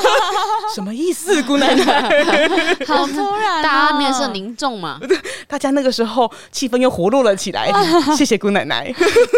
[0.73, 1.41] 什么意思？
[1.43, 2.47] 姑奶奶，
[2.87, 4.99] 好突然，大家面色凝重嘛。
[5.47, 7.71] 大家那个时候气氛又活络了起来。
[8.17, 8.91] 谢谢姑奶奶。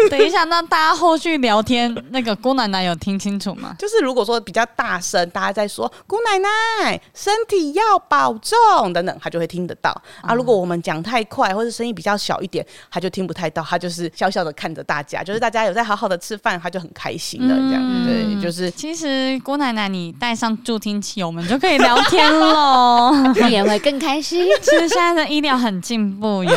[0.08, 3.76] 等一下，那大家后续聊天，那个姑奶奶有听清楚吗？
[3.78, 9.90] 就是如果说比较大声，大家在说姑奶奶身体要保重等等，她就会听得到。
[10.22, 13.62] 啊，如果我们讲太快，或者声音比较小一点，她就听不太到。
[13.62, 17.82] 她就是笑笑的看着大家，就是大家有在好好的吃饭，她就很开心的这样。
[18.06, 18.21] 对。
[18.22, 24.46] 嗯、就是，其实姑奶奶，你带上助听器，我们就可以聊天了， 你也会更开心。
[24.60, 26.52] 其实现在的医疗很进步哟，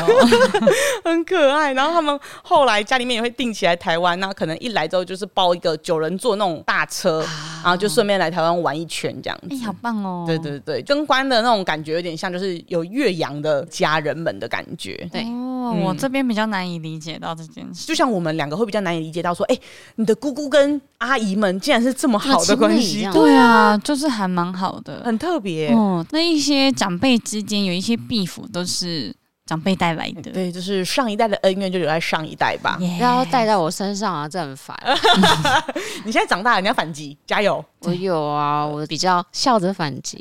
[1.03, 1.73] 很可爱。
[1.73, 7.25] 然后他们后来家里面也会定期来台湾，那可能一来之后就是包一个九人座那种大车。
[7.63, 9.47] 然后就顺便来台湾玩一圈这样子。
[9.49, 10.23] 哎，好棒哦！
[10.27, 14.95] 对对对，跟关的那种感觉有点像，就是有岳阳的家人们的感觉。
[15.11, 19.57] 对哦，我这边比较难以理解到这件事，就像我们两个会比较难以理解到说，哎，
[19.95, 23.07] 你的姑姑跟阿姨们竟然是这么好的关系。
[23.11, 25.69] 对啊，就是还蛮好的，很特别。
[25.73, 29.15] 哦，那一些长辈之间有一些 beef 都是。
[29.47, 34.75] 长辈带来的，对，就是上一代的恩怨就留在上一代吧，不要带到我身上啊，这很烦。
[36.03, 37.63] 你现在长大了，你要反击，加油！
[37.81, 40.19] 我有啊，我比较笑着反击，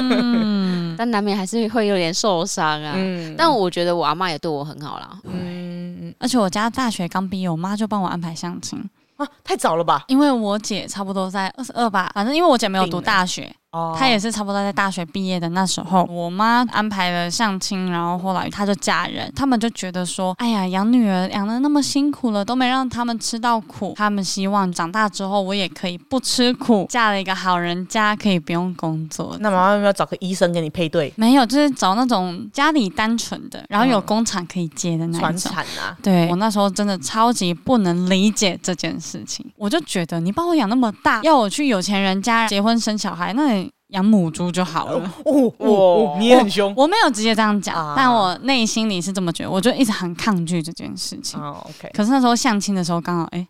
[0.00, 2.94] 嗯、 但难免还是会有点受伤啊。
[2.96, 5.16] 嗯、但我觉得我阿妈也对我很好啦。
[5.22, 8.82] 嗯，而且我家大学刚毕业，我妈就帮我安排相亲
[9.18, 10.04] 啊，太早了吧？
[10.08, 13.54] 因为我姐差不多在二十二吧，反正因为我姐没有读大学。
[13.96, 29.36] 她也是差不多在大学毕业的那时候，我妈安排了相亲，然后后来她就嫁人，他们就觉得说，哎呀，养女儿养的那么辛苦了，都没让他们吃到苦，他们希望长大之后我也可以不吃苦，嫁了一个好人家，可以不用工作。
[29.40, 31.12] 那妈妈要不要找个医生给你配对？
[31.16, 35.20] 没有，就是找那种家里单纯的，然后有工厂可以接的那种。
[35.20, 35.94] 传产啊！
[36.02, 43.57] 对，我那时候真的超级不能理解这件事情，我就觉得你把我养那么大，要我去有钱人家结婚生小孩，那。
[43.88, 45.12] 养母猪就好了。
[45.24, 46.72] 哦哦，你也很凶。
[46.76, 49.50] 我没有直接这样讲，但我内心里是这么觉得。
[49.50, 51.40] 我就一直很抗拒这件事情。
[51.40, 51.90] 哦，OK。
[51.94, 53.46] 可是那时候相亲的时候，刚好哎，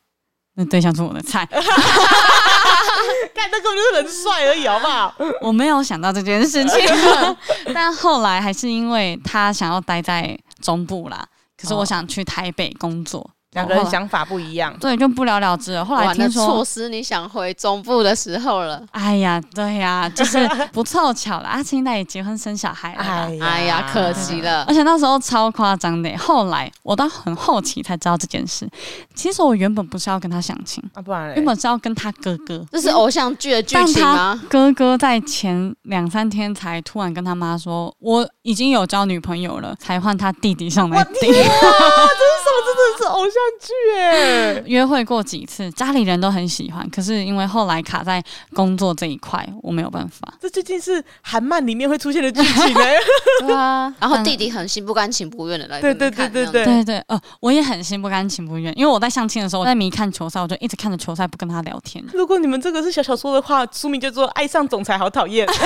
[0.55, 1.45] 那对象是我的菜。
[3.35, 5.15] 看，那根本就是很帅而已，好不好？
[5.41, 6.81] 我没有想到这件事情，
[7.75, 11.25] 但后来还是因为他想要待在中部啦，
[11.61, 13.31] 可是我想去台北工作。
[13.53, 15.85] 两个人想法不一样，对，就不了了之了。
[15.85, 18.83] 后来听说错失你想回中部的时候了。
[18.91, 21.49] 哎呀，对呀，就是不凑巧了。
[21.49, 23.03] 阿 青那也结婚生小孩了，
[23.41, 24.65] 哎呀，可惜了。
[24.69, 26.15] 而且那时候超夸张的。
[26.19, 28.69] 后来我到很后期才知道这件事。
[29.15, 32.65] 其实我原本不是要跟他相亲啊，不然原本是要跟他哥哥。
[32.71, 34.39] 这是偶像剧的剧情吗？
[34.51, 41.33] 哥哥在前两三天才突然跟他妈说，我已经有交女朋友了，才换他弟弟上来顶。
[42.65, 44.63] 真的是偶像剧哎！
[44.67, 48.23] 约会过几次，家里人都很喜欢，可是因为后来卡在
[48.55, 50.33] 工作这一块，我没有办法。
[50.41, 52.81] 这究竟是韩漫里面会出现的剧情呢？
[53.41, 62.05] 对啊，然后弟弟很心不甘情不愿的来，对对对对对对对，呃，我也很心不甘情不愿，因为我在相亲的时候，我在迷看球赛，我就一直看着球赛，不跟他聊天。
[62.13, 65.47] 如果你们这个是小小说的话，书名叫做《爱上总裁好讨厌》。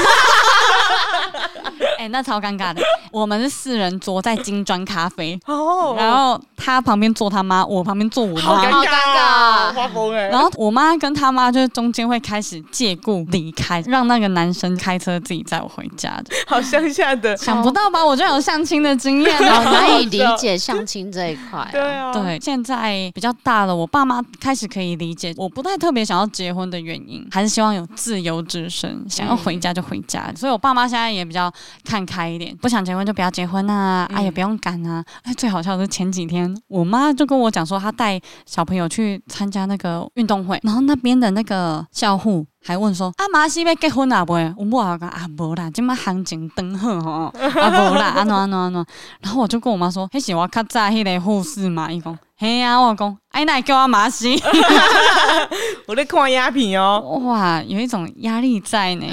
[1.99, 2.83] 哎、欸，那超尴尬的。
[3.11, 10.29] 我们是四人桌在金砖咖啡，哦，然后他旁边坐他妈，我旁边坐我妈，好尴尬，发疯哎。
[10.29, 16.35] 然后我妈跟他妈就是中间会开始借故离开，让那个男生开车自己载我回家的。
[16.47, 18.05] 好乡下的，想不到吧？
[18.05, 21.69] 我就有相亲的经验，然后难以理解相亲这一块、啊。
[21.71, 30.25] 对啊，对，现在比较大了，我爸妈开始可以理解，我不太特别想要结婚的原因，还是希望有自由之身，想要回家就回家。
[30.29, 31.53] 嗯、所以我爸妈现在也比较。
[31.85, 34.09] 看开一点，不想结婚就不要结婚啊！
[34.15, 35.05] 啊，也不用赶啊！
[35.23, 48.87] 哎，最好笑的是前几天，我妈就跟我讲说，她带小朋友去参加那个运动会，然后那边的那个校护还问说：“啊，马西要结婚啊不？”我母啊讲啊无啦，今麦行情灯好吼，啊无啦，安怎安怎安怎？
[49.21, 52.19] 然后我就跟我妈说：“迄是我较早迄个护士嘛。”伊讲。
[52.39, 54.43] 嘿啊，我讲，哎，那叫我马西，
[55.87, 57.21] 我在看鸦片哦。
[57.25, 59.07] 哇，有一种压力在呢，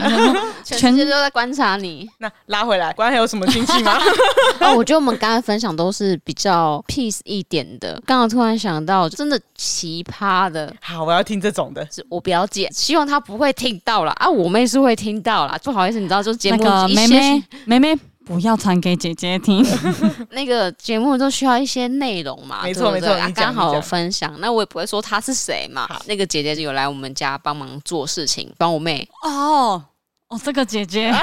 [0.63, 2.09] 全世界都在观察你。
[2.17, 3.99] 那拉回来，关还有什么亲戚吗？
[4.61, 8.01] 哦，我觉得我们刚才分享都是比较 peace 一点的。
[8.03, 10.73] 刚刚突然想到，真的奇葩的。
[10.81, 11.87] 好，我要听这种的。
[11.91, 14.29] 是我表姐，希望她不会听到了啊。
[14.29, 17.99] 我妹是会听到了，不好意思，你知道，就节目那个妹妹妹妹。
[18.25, 19.65] 不要传给姐姐听，
[20.29, 25.89] 那个节目就需要一些内容嘛，没错没错，刚好分享，那我也不会说她是谁嘛。
[26.05, 29.83] 那个姐姐就有来我们家帮忙做事情，帮我妹哦。
[30.29, 31.09] 哦，这个姐姐，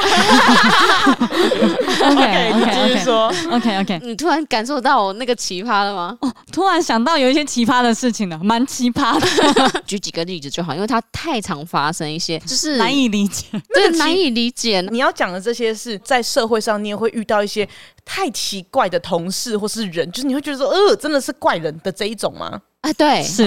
[2.03, 6.19] OK OK，你继续说，OK OK，你突然感受到我那个奇葩了吗？
[6.21, 9.81] 哦，突然想到有一些奇葩的事情了，蛮奇葩的。
[9.87, 14.85] 举几个例子就好，因为它太常发生一些，就是难以理解，对，难以理解。
[14.91, 17.69] 你要讲的这些是，在社会上你也会遇到一些
[18.05, 22.61] 太奇怪的同事或是人，就是你会觉得说，呃，真的是怪人的这一种吗？
[22.87, 23.45] 啊，对，是，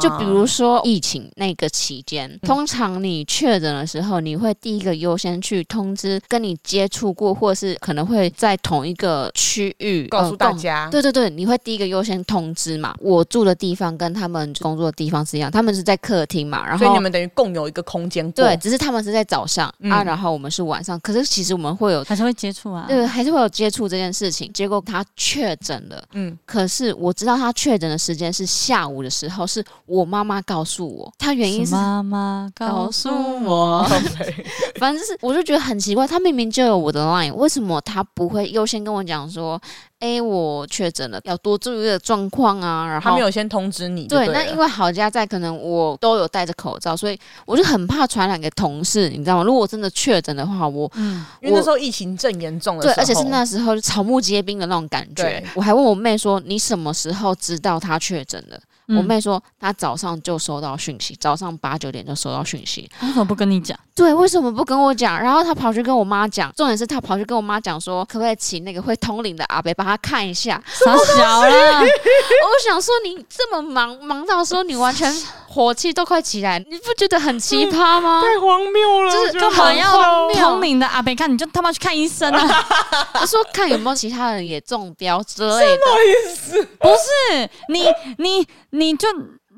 [0.00, 10.88] 就比如说疫情那个期间，嗯、通常你确诊的时候，你会第一个优先去通知跟你接触过，或是可能会在同一个区域告诉大家。
[10.90, 12.92] 对对对，你会第一个优先通知嘛。
[12.98, 18.28] 我住的地方跟他们工作的地方是一样，他们是在客厅嘛，然后所以你们等于共有一个空间。
[18.32, 20.98] 对，只是他们是在早上、嗯、啊，然后我们是晚上。
[20.98, 24.52] 可是其实我们会有还是会接触啊，对，还是会有接触这件事情。
[24.52, 28.71] 结果他确诊了，嗯，可是我知道他确诊的时间是下。
[28.72, 33.10] 下午的时候，是我妈妈告诉我，她原因是妈妈告诉
[33.44, 33.86] 我，
[34.80, 39.60] 反正就是我就觉得很奇怪，她明明就有我的 line，为什么她不会优先跟我讲说？
[40.02, 42.84] 哎，我确诊了，要多注意的状况啊。
[42.88, 49.44] 然后他没有先通知你对，对，那因为好家在可能我都有戴着口罩，所以我就很怕传染给同事，你知道吗？
[49.44, 55.40] 如果真的确诊的话，我嗯，因为那时候疫情正严重的时候，对，而且是那时候草木皆兵的那种感觉。
[55.54, 58.58] 我还问我妹说：“你什么时候知道他确诊了？”
[58.92, 62.88] 嗯、我妹说她早上就收到讯息，早上八九点就收到讯息。
[63.02, 63.78] 为什么不跟你讲？
[63.94, 65.18] 对，为什么不跟我讲？
[65.18, 70.62] 然后她跑去跟我妈讲，重点是她跑去跟我妈讲说，可不可以请那个会通灵的阿伯帮她看一下？
[70.66, 75.12] 傻小了， 我想说你这么忙，忙到说你完全
[75.52, 78.22] 火气都快起来，你不觉得很奇葩吗？
[78.22, 81.30] 太荒谬了，就是干嘛要通灵的阿北看？
[81.32, 82.66] 你就他妈去看医生啊！
[83.12, 85.56] 他说看有没有其他人也中标之类的。
[85.58, 86.64] 什么意思？
[86.78, 87.86] 不是你
[88.18, 88.46] 你。
[88.74, 89.06] 你就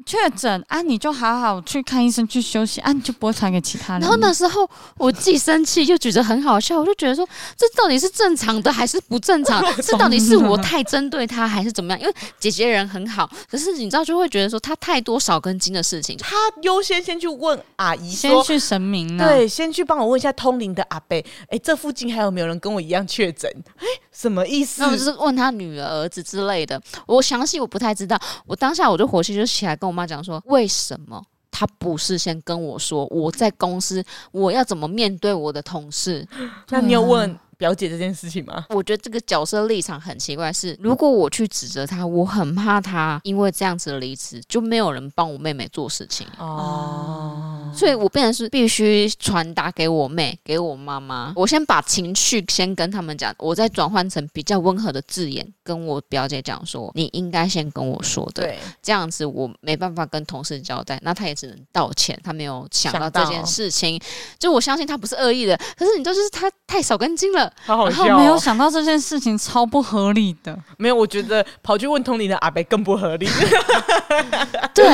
[0.07, 4.03] 确诊啊，你就好好去看医生去休息啊，你就不会传给其他人。
[4.03, 7.27] 然后那时候我既生气又觉得很好笑，我就觉得说，
[7.57, 9.63] 这到底是正常的还是不正常？
[9.83, 12.01] 这到底是我太针对他还是怎么样？
[12.01, 16.17] 因为姐姐人很好，可是你知道就会觉得说他太多少根筋的事情。
[16.19, 19.27] 他优先先去问阿姨，先去神明呢？
[19.27, 21.17] 对，先去帮我问一下通灵的阿伯，
[21.49, 23.51] 哎，这附近还有没有人跟我一样确诊？
[23.77, 24.83] 哎，什么意思？
[24.83, 28.21] 那我就是问他女儿儿子之类的，我详细我不太知道。
[28.47, 33.07] 我当下我就火气就起来跟我妈讲说，为什么他不事先跟我说？
[33.07, 36.27] 我在公司我要怎么面对我的同事？
[36.69, 37.39] 那你有问？
[37.57, 38.67] 表姐这件事情吗？
[38.71, 47.71] 我觉得这个角色立场很奇怪是，是如果我去指责他，我很怕他因为这样子的离职，就没有人帮我妹妹做事情哦。
[47.73, 51.33] 所以我变成是必须传达给我妹，给我妈妈。
[51.37, 58.43] 我先把情绪先跟他们讲，我再转换成比较温和的字眼，跟我表姐讲说，你应该先跟我说的。
[58.43, 64.01] 对，这样子我没办法跟同事交代，那他也只能道歉，他没有想到这件事情。
[64.39, 67.51] 就我相信他不是恶意的，可是你就是他太少根筋了。
[67.65, 70.57] 好好笑，然后没有想到这件事情超不合理的。
[70.77, 73.27] 没有，我觉得跑去问同理的阿伯更不合理。
[74.75, 74.85] 对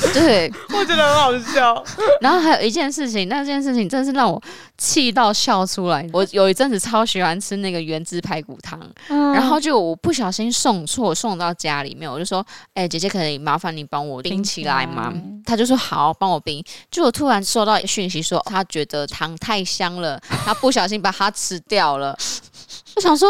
[0.12, 1.84] 对，我觉得很好笑。
[2.20, 4.42] 然后还有一件事情，那件事情真的是让我
[4.78, 6.06] 气到笑出来。
[6.12, 12.44] 我有一阵子超喜欢吃那个原汁排骨汤，嗯、然后就我不小心送错，送到家里面，我就说
[12.74, 15.12] ：“哎、欸，姐姐，可以麻烦你帮我冰起来吗？”
[15.44, 22.16] 他就说：“好，帮我冰。”就我突然收到讯息说，他觉得汤太香了，他不小心把它吃掉了。
[22.96, 23.28] 我想说。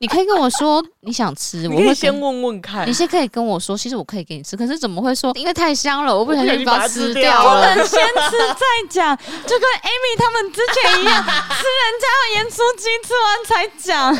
[0.00, 2.88] 你可以跟我说你想吃， 我会先问问看。
[2.88, 5.30] 你先可以跟我说，其实我可以给你吃，可是怎么会说？
[5.34, 7.60] 因为太香了，我不小心把它吃掉了。
[7.60, 9.14] 不能先吃再讲，
[9.46, 11.22] 就跟 Amy 他们之前一样，
[11.52, 14.16] 吃人家的盐酥鸡，吃完才讲。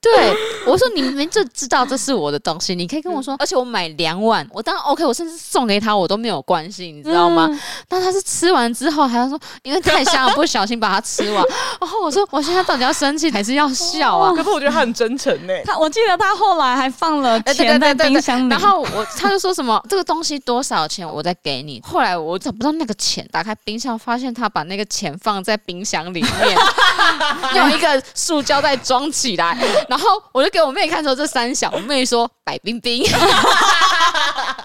[0.00, 0.36] 对，
[0.66, 7.46] 我说你明明就知道这是我的东西，你可以跟我说，而且我买两碗，我当然 OK，我甚至送给他我都没有关系，你知道吗？
[7.48, 11.44] 嗯、但他是吃完之后还要说，因为太香了，不小心把它吃完。
[11.80, 14.32] 然后我说，我现在到底要生气还是要笑啊？
[14.34, 15.54] 可是我觉得他很真诚呢。
[15.64, 21.80] 他我记得他后来还放了钱在冰箱里，然后我他就说什么这个东西多少钱，我再给你。
[21.84, 26.58] 后来我找不到那个钱，打开冰箱发现他把那个钱放在冰箱里面，
[27.56, 29.56] 用一个塑胶袋装起来。
[29.88, 33.04] 然后我就给我妹看说，这三小，我妹说白冰冰，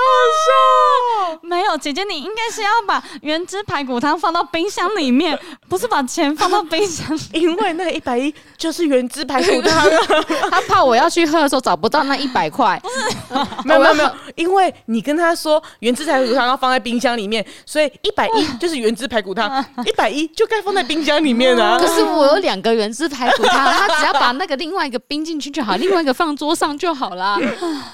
[0.00, 1.40] 好笑。
[1.42, 5.38] 没有姐姐，你应该是要把原汁排骨汤放到冰箱里面，
[5.68, 9.88] 不是把钱放到冰箱，因为那个一百一就是原汁排骨汤。
[10.50, 12.80] 他怕我要去喝的时候找不到那一百块？
[13.64, 21.78] 没有没有没有，因为你跟他说原汁排骨汤要放在冰箱里面，所以一百一 就是原汁排骨汤，一百一就该放在冰箱里面啊。
[21.78, 27.38] 可是我有两个原汁排骨汤，他只要把那个另外一个冰进去就好，另外一个放桌上就好啦。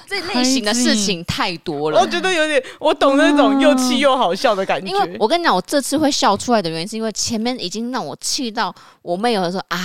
[0.07, 4.87] 这类型的事情太多了，我觉得有点，我懂那种又气又好笑的感觉。
[4.87, 9.77] 因为我跟你讲，我这次会笑出来的原因，是因为前面已经让我气到我妹有的时候啊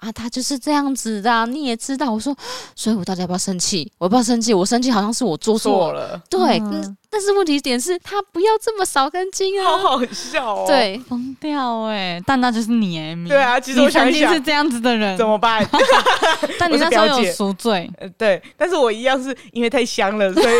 [0.00, 2.10] 啊，她就是这样子的啊，你也知道。
[2.10, 2.36] 我说，
[2.74, 3.90] 所以我到底要不要生气？
[3.98, 6.20] 我不要生气，我生气好像是我做错了。
[6.28, 6.58] 对。
[6.58, 9.76] 嗯但是问题点是他不要这么少根筋啊！
[9.76, 12.18] 好好笑哦，对，疯掉哎！
[12.26, 15.62] 但那就是你哎，对啊，其实我想一想你曾经是这样子的人，怎么办？
[16.58, 20.54] 但你那时候有赎罪，呃，对，但是我一样是因为太香了，所以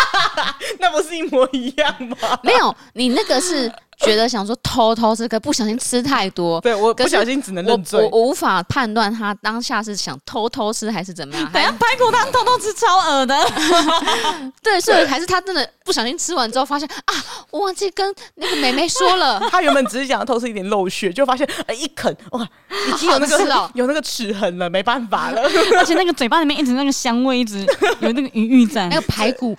[0.78, 2.38] 那不是一模一样吗？
[2.42, 6.60] 没有，你那个是觉得想说偷偷吃，可不小心吃太多。
[6.62, 7.98] 对，我不小心只能认罪。
[8.12, 11.50] 我我无法判断他当下是想偷偷吃还是怎么样。
[11.50, 13.34] 等下排骨汤偷偷吃超恶的。
[14.62, 17.14] 对，所以还是他真的不小心吃完之后发现啊，
[17.50, 19.40] 我忘记跟那个妹妹说了。
[19.50, 22.46] 他原本只是想要偷吃一点肉屑，就发现哎一啃哇，
[22.88, 25.40] 已经有那个、哦、有那个齿痕了，没办法了。
[25.80, 27.64] 而且那个嘴巴里面一直那个香味，一直
[28.00, 28.86] 有那个余韵在。
[28.88, 29.56] 那个排骨。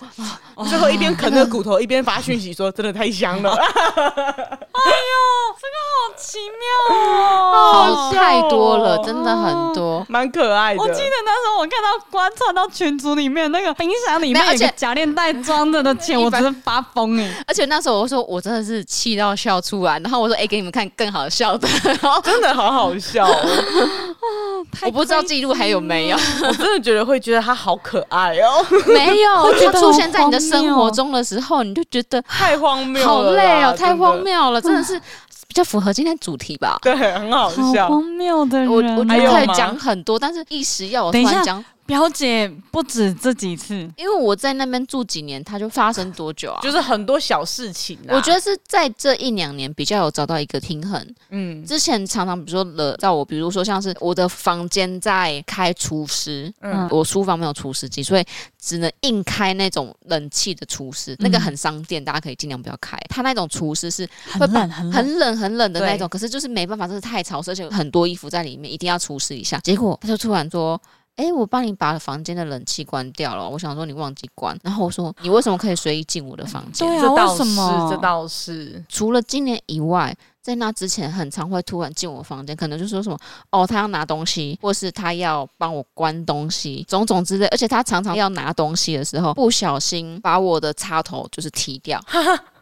[0.68, 5.16] 最后一边啃那个骨头，一边发讯息说：“真的太香了。”哎呦，
[5.56, 10.82] 这个好奇妙哦，好太多了，真的很多，蛮可爱的。
[10.82, 17.44] 我记得那时候我看到观察到群组里面那个冰箱里面有个假链袋装着的钱，我真的发疯哎！
[17.48, 21.68] 而且那时候我说我真的是气到笑出来，然后我说：“哎，给你们看更好笑的。
[22.24, 24.66] ”真的好好笑哦！
[24.86, 28.66] 我不知道记录还有没有，我真的觉得会觉得他好可爱哦。
[28.88, 35.00] 没有， 他出现在你的生活中的时候，你就觉得太荒谬了，好累哦，太荒谬了，真的是
[35.48, 36.78] 比较符合今天主题吧？
[36.82, 41.64] 对，很好笑，荒谬的人，我我觉得可以讲很多，但是一时要我突然讲。
[41.90, 46.62] 表姐不止这几次，因为我在那边住几年，它就发生多久啊？
[46.62, 48.14] 就是很多小事情啊。
[48.14, 51.04] 我觉得是在这一两年比较有找到一个平衡。
[51.32, 58.26] 嗯，之前常常比如说惹到我，比如说像是我的房间在开除湿，嗯，我书房没有除湿机，所以
[58.62, 62.96] 只能硬开那种冷气的除湿，那个很伤电，大家可以尽量不要开。
[63.10, 64.08] 它那种除湿是
[64.40, 69.58] 会很冷、很冷、很冷、很冷的那种，可是就是没办法，真的太潮湿，而且很多衣服在里面，一定要除湿一下。
[69.64, 70.80] 结果他就突然说。
[71.20, 73.48] 哎、欸，我帮你把房间的冷气关掉了。
[73.48, 76.88] 我想说你忘记关，然后我说你为什么可以随意进我的房间？
[76.88, 77.90] 对啊，这倒是，为什么？
[77.92, 78.86] 这倒是。
[78.88, 83.20] 除了今年以外，在那之前很常会突然进我房间，可能就说什么
[83.52, 87.46] 哦，他要拿东西，或是他要帮我关东西，种种之类。
[87.48, 92.02] 而且他常常要拿东西的时候，不小心把我的插头就是踢掉。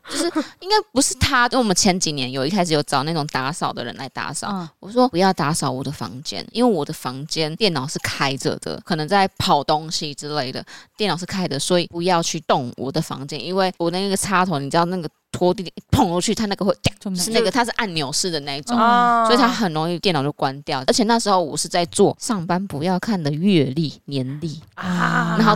[0.10, 0.26] 就是
[0.60, 4.50] 应该不是他，因为我们前几年有一开始有找那种打扫的人来打扫。
[4.52, 10.64] 嗯、我说不要打扫我的房间，因为我的房间电脑是开着的，可能在跑东西之类的，
[10.96, 20.82] 电脑是开的，所以不要去动我的房间，因为我那个插头，你知道那个拖地一碰过去，它那个会，就是那个它是按钮式的那一种，嗯、所以它很容易电脑就关掉。
[20.88, 25.56] 而且那时候我是在做上班不要看的月历年历啊，然后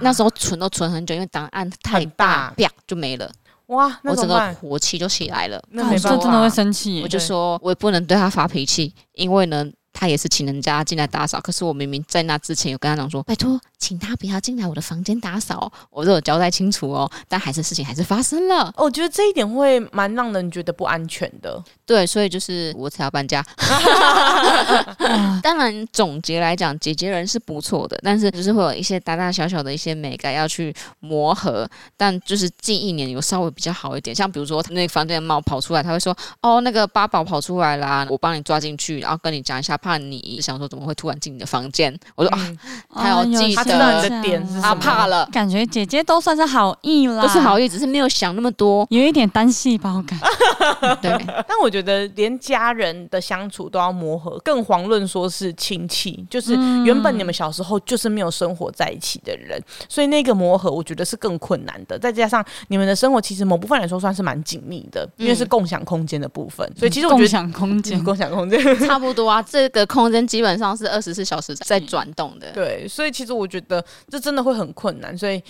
[0.00, 3.30] 那时候存都存很久，因为档案太大，啪就没了。
[3.66, 7.00] 哇，那我整个火气就起来了，那没办法，真的会生气。
[7.02, 9.66] 我就说，我也不能对他发脾气，因为呢。
[9.94, 17.10] 他也是请人家进来打扫，可是我明明在那之前有跟他讲说，拜托，请他不要进来我的房间打扫，我都有交代清楚哦。
[17.28, 18.74] 但还是事情还是发生了。
[18.76, 21.62] 我觉得这一点会蛮让人觉得不安全的。
[21.86, 23.44] 对，所以就是我才要搬家。
[25.42, 31.68] 当然，总结来讲，姐姐人是不错的，但是就是会有一些大大小小的一些美感要去磨合。
[31.96, 41.94] 但就是近一年有稍微比较好一点，像比如说那个房间的猫跑出来，他会说：“哦，那个八宝跑出来啦，我帮你抓进去，然后跟你讲一下。”怕你想说怎么会突然进你的房间？
[42.14, 42.52] 我说啊，
[42.94, 45.28] 他要记得，他知道你的点是，他怕了。
[45.30, 50.18] 感觉姐姐都算是好意了，都是好意，只是没有想那么多，有一点单细胞感。
[51.02, 51.12] 对，
[51.46, 61.98] 但我觉得连家人的相处都要磨合，更遑论说是亲戚，就是原本你们小时候就是没有生活在一起的人，所以那个磨合我觉得是更困难的。
[61.98, 69.42] 再加上你们的生活其实某部分来说算是蛮紧密的，因为是共享空间的部分，所以其实我觉得共享空间，共享空间差不多啊。
[69.42, 75.42] 这个空间基本上是二十四小时在转动的，对，所以其实我觉得这真的会很困难，所以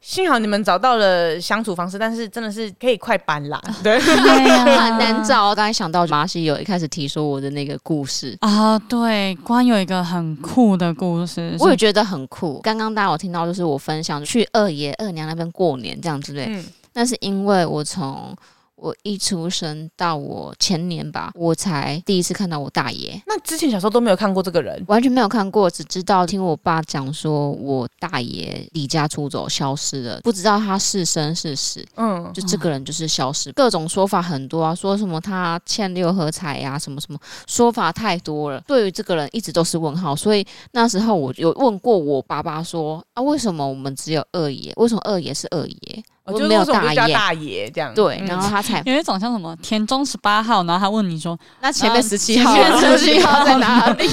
[0.00, 5.54] 幸好你们找到了相处方式，但是真的是可以快搬啦， 对，很难找。
[5.54, 12.60] 刚才想到马西有一开始提说我的那个故事啊，对，关有一个很酷的故事，我也觉得很酷。
[12.62, 16.64] 刚刚大家有听到就是我分享去二爷二娘那边过年这样之类，嗯，
[16.94, 18.36] 那是因为我从。
[18.82, 23.22] 我一出生到我前年吧，我才第一次看到我大爷。
[23.28, 31.86] 那之前小时候都没有看过这个人，完全没有看过，只知道听我爸讲说，我大爷离家出走消失了，不知道他是生是死。
[31.94, 38.60] 嗯，就这个人就是消失，各种说法很多啊，说什么他欠六合彩呀，什么什么说法太多了。
[38.66, 44.72] 对于这个人一直都是问号，所以那时候我有问过我爸爸说啊，为什么我们只有二爷？
[44.76, 46.02] 为什么二爷是二爷？
[46.24, 54.08] 我没有大爷，大爷这样对，然后他才有一种像什么田中十八号，然后他问你说，那前面十七号，十七号在哪里？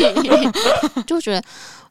[1.06, 1.44] 就觉得，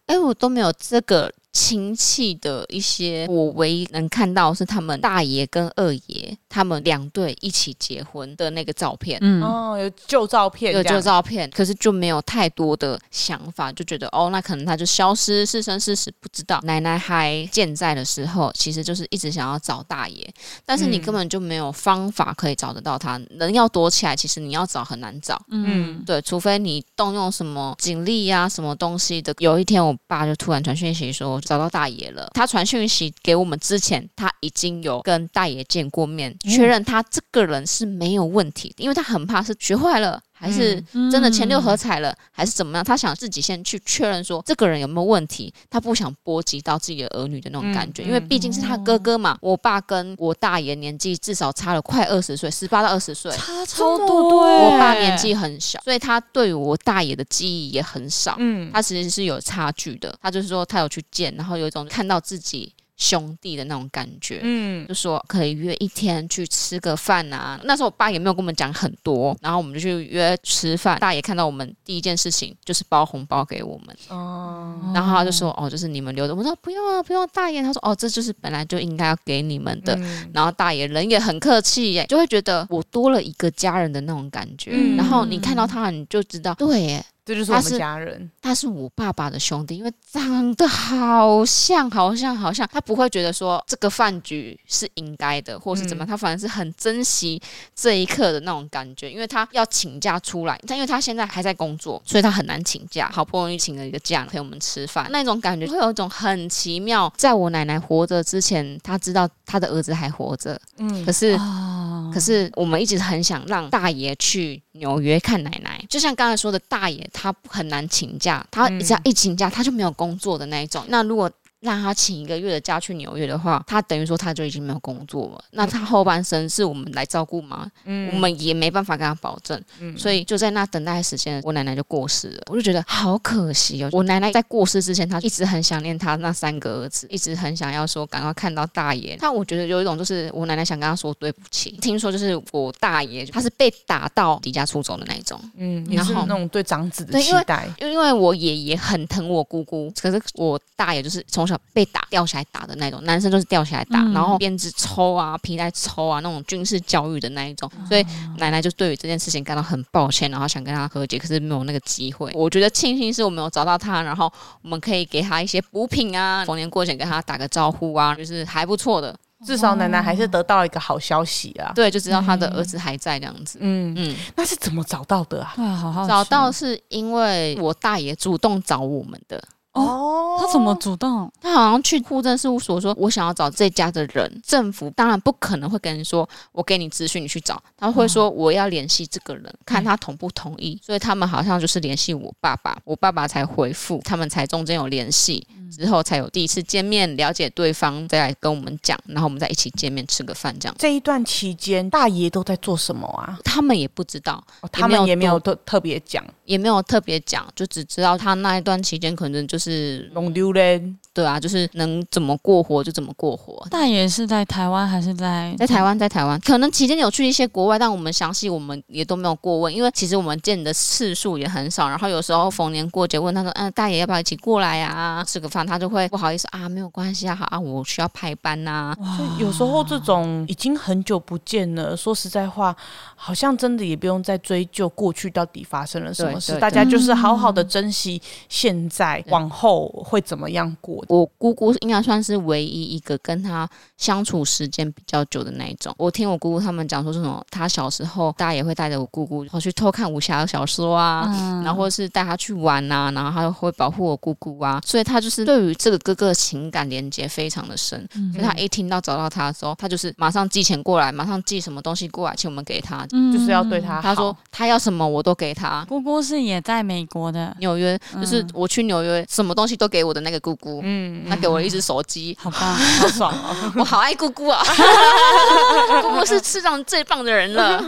[0.06, 9.18] 哎，我都没有这个亲戚的一些，我唯一能看到是他们大爷跟二爷他们两对一起结婚的那个照片。
[9.20, 16.60] 嗯，哦，有旧照片，有旧照片，可是就没有太多的想法，就觉得哦，那可能他就消失，是生是死不知道。
[16.62, 20.32] 奶奶还健在的时候，其实就是一直想要找大爷，
[20.64, 23.20] 但是你根本就没有方法可以找得到他。
[23.30, 25.42] 人要躲起来，其实你要找很难找。
[25.50, 29.34] 嗯，对，除非你动用什么警力呀，什么东西的。
[29.38, 32.30] 有一天，我爸就突然传讯息说找到大爷了。
[32.34, 40.20] 他传讯息给我们之前，他已经有跟大爷见过面，确认他这个人是没有问题，因为他很怕是学坏了。
[40.38, 40.80] 还是
[41.10, 42.84] 真的前六合彩了，嗯、还是怎么样？
[42.84, 49.32] 他想自己先去确认说这个人有没有问题，他不想波及到自己的儿女的那种感觉，嗯、因为毕竟是他哥哥嘛。
[49.32, 54.30] 嗯、我爸跟我大爷年纪至少差了快二十岁，十八到二十岁，差超多。
[54.30, 58.36] 对，我爸年纪很小，所以他对于我大爷的记忆也很少。
[58.38, 60.16] 嗯，他其实是有差距的。
[60.22, 62.72] 他就是说他有去见，然后有一种看到自己。
[62.98, 67.58] 兄弟的那种感觉，嗯，就说可以约一天去吃个饭啊。
[67.64, 70.98] 那时候我爸也没有跟我们讲很多，然后我们就去约吃饭。
[70.98, 76.34] 大爷看到我们第一件事情就是包红包给我们，哦，然后他就说，哦，就是你们留的。
[76.34, 77.26] 我说不用啊，不用。
[77.32, 79.94] 大爷他说，哦，这就是本来就应该要给你们的。
[79.96, 84.72] 嗯、然后大爷人也很客气耶，就会觉得我多了一个家人的那种感觉。
[84.74, 87.04] 嗯、然后你看到他，你就知道，对耶。
[87.28, 88.30] 这就是我们家人。
[88.40, 97.38] 他，他是我爸爸的兄弟，因为长得好像，好像，好像，他不会觉得说这个饭局是应该的，或是怎么，嗯、他反而是很珍惜
[97.76, 107.12] 这一刻的那种感觉，因为他要请假出来，但因为他现在还在工作，所以他很难请假，好不容易请了一个假陪我们吃饭，那种感觉会有一种很奇妙。
[107.18, 120.84] 在我奶奶活着之前，他知道他的儿子还活着，嗯，可是，哦、可是我们一直很想让大爷去纽约看奶奶，就像刚才说的，大爷他很难请假，他只要一请假，他就没有工作的那一种。
[120.86, 121.28] 那如果
[121.60, 125.44] 让他请一个月的假去纽约的话，他等于说他就已经没有工作了。
[125.50, 127.68] 那他后半生是我们来照顾吗？
[127.84, 129.60] 嗯，我们也没办法跟他保证。
[129.80, 132.42] 嗯，所以就在那等待的时间，我奶奶就过世了。
[132.46, 133.88] 我就觉得好可惜哦。
[133.90, 139.16] 我奶奶在过世之前，她一直很想念她那三个儿子，一直很想要说赶快看到大爷。
[139.20, 141.72] 但我觉得有一种就是我奶奶想跟他说对不起。
[141.80, 145.40] 听说就是我大爷他是被打到离家出走的那一种。
[145.56, 147.68] 嗯，然后那种对长子的期待。
[147.80, 151.47] 因为因为我爷爷很疼我姑姑，可是我大爷就是从。
[151.72, 157.70] 被打吊起来打的那种，男生就是吊起来打，嗯、然后鞭子抽啊，皮带抽啊，那种军事教育的那一种。
[157.88, 158.04] 所以
[158.38, 162.32] 奶奶就对于这件事情感到很抱歉，然后想跟他和解，可是没有那个机会。
[162.34, 164.32] 我觉得庆幸是我们有找到他，然后
[164.62, 169.14] 我们可以给他一些补品啊，逢年过节跟他打个招呼啊，就是还不错的。
[169.46, 171.70] 至少奶奶还是得到一个好消息啊。
[171.72, 173.58] 对，就知道他的儿子还在这样子。
[173.60, 175.54] 嗯嗯，那是怎么找到的啊？
[175.58, 179.40] 哇，好好找到是因为我大爷主动找我们的。
[179.72, 181.30] 哦，他怎么主动？
[181.40, 184.40] 他好像去户政事务所说，我想要找这家的人。
[184.44, 187.62] 政府当然不可能会跟人说，我给你资讯，你去找。
[187.76, 190.80] 他会说，我要联系这个人，看他同不同意。
[190.82, 200.74] 所以他们好像就是联系我爸爸，我爸爸才回复，他们才中间有联系，之后才有第一次见面，了解对方，再来跟我们讲，然后我们再一起见面吃个饭这样。
[200.78, 203.38] 这一段期间，大爷都在做什么啊？
[203.44, 204.42] 他们也不知道，
[204.72, 210.10] 他们也没有特特别讲，也没有特别讲，就只知道他那一段期间可能就是。
[210.12, 210.94] 弄丢嘞。
[211.18, 213.66] 对啊，就是能怎么过活就怎么过活。
[213.68, 215.98] 大爷是在台湾还是在在台湾？
[215.98, 221.88] 在台湾，可能期间有去一些国外，但我们详细我们也都没有过问，因为其实我们见的次数也很少。
[221.88, 225.24] 然后有时候逢年过节问他说：“嗯，大爷要不要一起过来啊？
[225.24, 228.94] 吃个饭？”他就会不好意思啊，没有关系啊，好啊，我需要排班呐。
[229.00, 232.76] 哇，有时候这种已经很久不见了，说实在话，
[233.16, 241.04] 好像真的也不用再追究过去到底发生了什么事，大家就是好好的珍惜现在，往后会怎么样过。
[241.08, 245.94] 我姑姑应该算是唯一一个跟他相处时间比较久的那一种。
[245.98, 254.80] 我听我姑姑他们讲说，这种他小时候，大家也会带着我姑姑跑去偷看武侠小说啊，嗯、然后或是带他去玩啊，然后他会保护我姑姑啊。
[254.84, 258.06] 所以他就是对于这个哥哥的情感连接非常的深。
[258.14, 264.02] 嗯、所以他一听到找到他的时候，他就是马上寄钱过来，马上寄什么东西过来，请我们给他，嗯、就是要对他好。
[264.02, 265.84] 他说他要什么我都给他。
[265.88, 270.80] 姑姑是也在美国的纽约，就是我去纽约，什么东西都给我的那个姑姑。
[270.82, 270.97] 嗯。
[271.28, 273.72] 他给我一只手机，好棒，好爽哦！
[273.76, 274.62] 我好爱姑姑啊，
[276.02, 277.82] 姑姑是世上最棒的人了。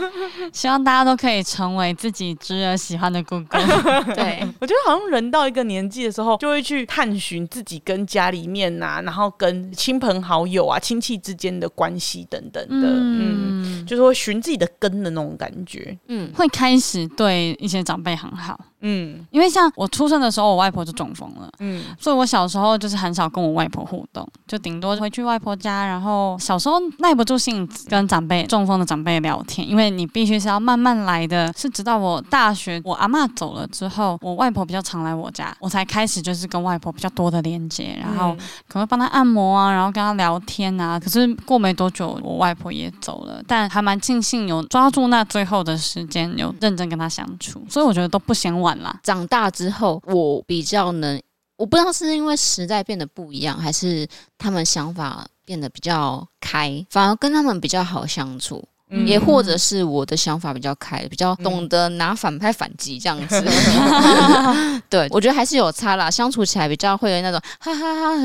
[0.53, 3.57] 希望大家都可以成为自己侄儿喜欢的姑姑。
[4.13, 15.97] 对，我觉得好像人到一个年纪的时候，就会去探寻自己跟家里面呐、啊，然后跟亲朋好友啊、亲戚之间的关系等等的，嗯，嗯，就是会寻自己的根的那种感觉。
[16.07, 18.59] 嗯，会开始对一些长辈很好。
[18.81, 38.35] 嗯，因为像我出生的时候，我外婆就中风了，嗯，所以我小时候就是很少跟我外婆互动，就顶多回去外婆家，然后小时候耐不住性子跟长辈中风的长辈聊天，因为你必须是要慢慢来的，是直到我大学我阿妈走了之后，我外婆比较常来我家，我才开始就是跟外婆比较多的连接，然后
[38.67, 40.99] 可能会帮她按摩啊，然后跟她聊天啊。
[40.99, 48.70] 可是过没多久，我外婆也走了，但还蛮庆幸有抓住那最后的时间，有认真跟她相处，所以我觉得都不嫌晚
[49.03, 51.21] 长大之后，我比较能，
[51.57, 54.07] 我不知道是因为时代变得不一样，还是
[54.37, 58.63] 他们想法变得比较开，反而跟他们比较好相处。
[59.05, 63.43] 也或者是我的想法比较开，比较懂得拿反派反击这样子。
[63.45, 68.17] 嗯、 对，我觉得还是有差啦，相处起来比较会有那种哈哈哈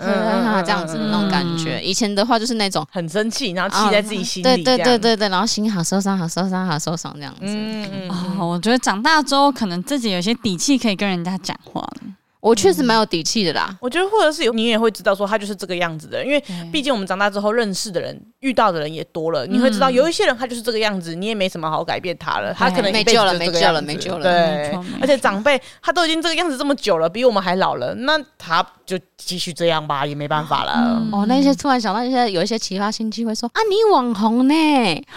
[0.00, 1.80] 哈哈这样子的那种感觉。
[1.82, 7.40] 以前的话就是那种很生气，然后气在自己心里，对对对对对，然后心好受伤，好受伤，好受伤这样子。
[7.42, 12.00] 嗯嗯哦，我觉得长大之后可能自己有些底气可以跟人家讲话了。
[12.44, 16.38] 我确实蛮有底气的啦，我觉得或者是有你也会知道说他就是这个样子的，因为
[16.70, 24.22] 毕竟我们长大之后认识的人、遇到的人也多了，你会知道有一些人他就是这个样子，你也没什么好改变他了，他可能没救了，没救了，没救了。
[24.22, 31.02] 对，而且长辈他都已经这个样子这么久了，比我们还老了，那他就继续这样吧，也没办法了。
[31.12, 34.54] 哦，那些突然想到一些有一些奇葩亲戚会说啊，你网红呢？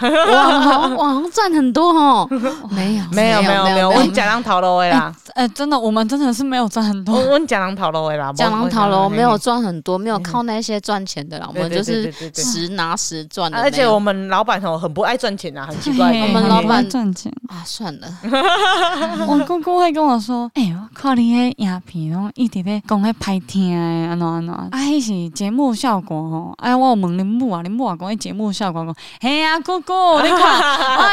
[0.00, 2.26] 网红网红赚很多哦。
[2.70, 5.14] 没有没有没有没有，我假装逃了啦。
[5.38, 7.98] 哎，真的，我们真的是没有赚很多，我假装逃了。
[8.32, 11.46] 讲狼讨龙没有赚很多，没有靠那些赚钱的啦。
[11.54, 13.56] 我们就是实拿实赚的。
[13.56, 16.08] 而且我们老板哦很不爱赚钱啊，很奇怪。
[16.08, 18.08] 我们老板赚钱 啊，算了。
[19.28, 24.52] 我姑姑会跟我说：“哎呦，靠你那鸦片哦，一直在讲那拍听的，安怎安怎？
[24.52, 26.52] 啊，那是节目效果哦。
[26.56, 30.60] 哎，我问你母啊，你母啊讲那节目效果讲，嘿呀，姑姑，你看，
[30.98, 31.04] 我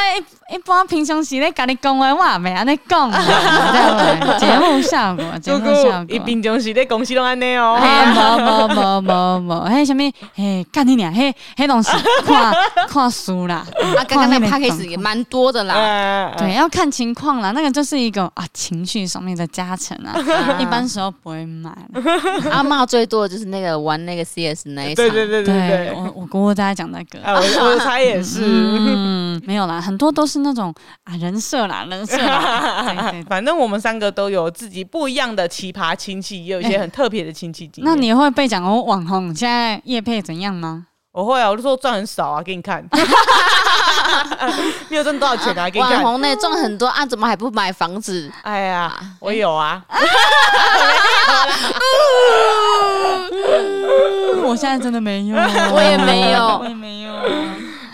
[0.50, 3.12] 一一般平常时咧跟你讲话，我也没安尼讲。
[4.40, 6.76] 节目效果，节目效果，一平常时。
[6.76, 11.90] 在公司拢安尼哦，无无无无无，迄什么，嘿，干你娘，嘿，迄东西
[12.28, 12.54] 看
[12.90, 13.66] 看书啦，
[13.98, 20.14] 啊，刚刚那个 package 也蛮多的啦，对，要看情况啦，那个就是一个啊情绪上面的加成啊，
[20.60, 21.72] 一般时候不会买。
[22.52, 30.74] 阿骂最多的就是那个玩那个 CS 那一场，对对对对，我我姑姑在讲那个，我我猜也是，嗯，没有啦，很多都是那种
[31.06, 36.62] 啊人设啦，人设啦，反正我们三个都有自己不一样的奇葩亲戚，也有。
[36.66, 40.88] 一些很特别的亲戚经验，那你会被讲哦，网红现在业配怎样吗？
[41.12, 42.84] 我会啊，我就说赚很少啊，给你看，
[44.90, 45.70] 你有赚多少钱啊？
[45.70, 48.32] 给你看，网红呢赚很多啊，怎么还不买房子？
[48.42, 49.86] 哎呀，我有啊，
[54.44, 55.38] 我现在真的没有，
[55.72, 57.14] 我也没有，我也没有，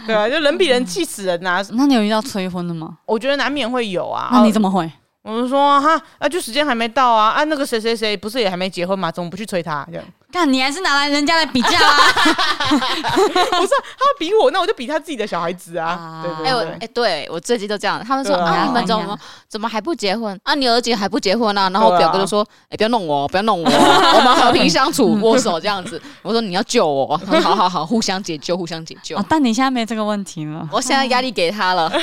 [0.08, 1.62] 对啊，就人比人气死人呐。
[1.74, 2.98] 那你有遇到催婚的吗？
[3.06, 4.30] 我觉得难免会有啊。
[4.32, 4.90] 那你怎么会？
[5.24, 9.12] 我们说哈啊，就时间还没到啊啊，那个谁谁谁不是也还没结婚吗？
[9.12, 9.88] 怎么不去催他？
[9.92, 10.06] 这样。
[10.32, 11.98] 干，你还是拿来人家来比较啊！
[12.72, 16.24] 不是他比我，那我就比他自己的小孩子啊！
[16.24, 19.18] 对对对，哎，对我最近都这样，他们说啊，你们怎么
[19.50, 20.56] 怎么还不结婚啊？
[20.56, 21.70] 你儿子还不结婚啊？
[21.70, 26.02] 然后我表哥就说，哎，不要弄我，不要弄我，我们和平相处，握手这样子。
[26.22, 29.18] 我说你要救我，好好好，互相解救，互相解救。
[29.28, 31.90] 但你现在没这个问题了，我现在压力给他了，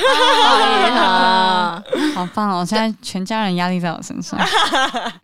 [2.15, 2.59] 好棒哦！
[2.59, 4.39] 我现在全家人压力在我身上。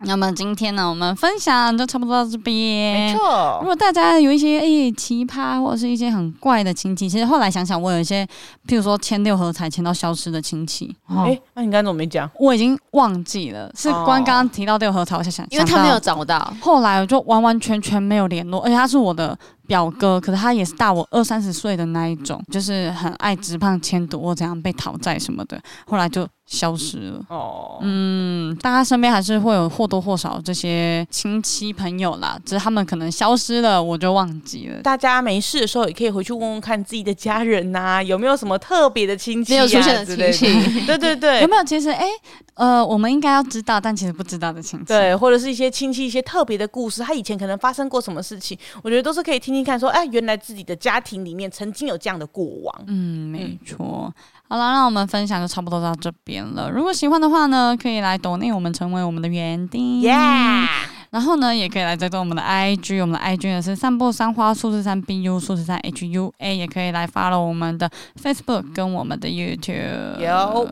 [0.00, 2.95] 那么今天呢，我们分享就差不多到这边。
[2.96, 8.24] 没错，如果大家有一些诶、欸、奇葩或者是一些很怪的亲戚，其实后来想想，我有一些，
[8.66, 12.30] 譬如说签六合彩签到消失的亲戚，哎、欸，那你刚才怎么没讲？
[12.38, 19.36] 我已经忘记了，是关刚刚提到六合彩，我才想，因为他没有找到，后来我就完完全全没有联络，而且他是我的。
[19.66, 27.24] 表哥，可是他也是大我二三十岁的那一种，就是很爱直胖、签赌或怎样被讨债什么的，后来就消失了。
[27.28, 34.80] 哦，嗯，大家身边还是会有或多或少这些亲戚朋友啦，只是他们可能消失了，我就忘记了。
[34.82, 40.80] 大家没事的时候也可以回去问问看自己的家人呐、啊，有没有什么特别的亲戚、啊、没有出现的亲戚？
[40.86, 41.64] 对对对，有没有？
[41.64, 42.10] 其实哎、欸，
[42.54, 49.56] 呃，我们应该要知道，但其实不知道的亲戚，对，或者是一些亲戚一些特别的故事，他以前可能发生过什么事情，我觉得都是可以听。
[49.56, 52.84] 听看，说，哎，原来自己的家庭里面曾经有这样的过往。
[52.88, 54.12] 嗯，没错。
[54.48, 56.70] 好了，那我们分享就差不多到这边了。
[56.70, 60.00] 如果喜欢的话呢，可以来抖内我们成为我们的园丁。
[60.00, 60.66] Yeah!
[61.10, 67.90] 然后呢，也可以来追踪我们的 IG，我们的 IG 也是散步三花数字三 BU 数字三 HUA，也可以来 follow 我们的
[68.22, 70.20] Facebook 跟我们的 YouTube。
[70.20, 70.68] 有。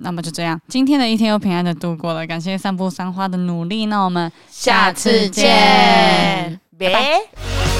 [0.00, 3.86] 那么就这样，今天的一天又平安的度过了，感谢散步三花的努力。
[3.86, 7.77] 那我们下次见，拜拜。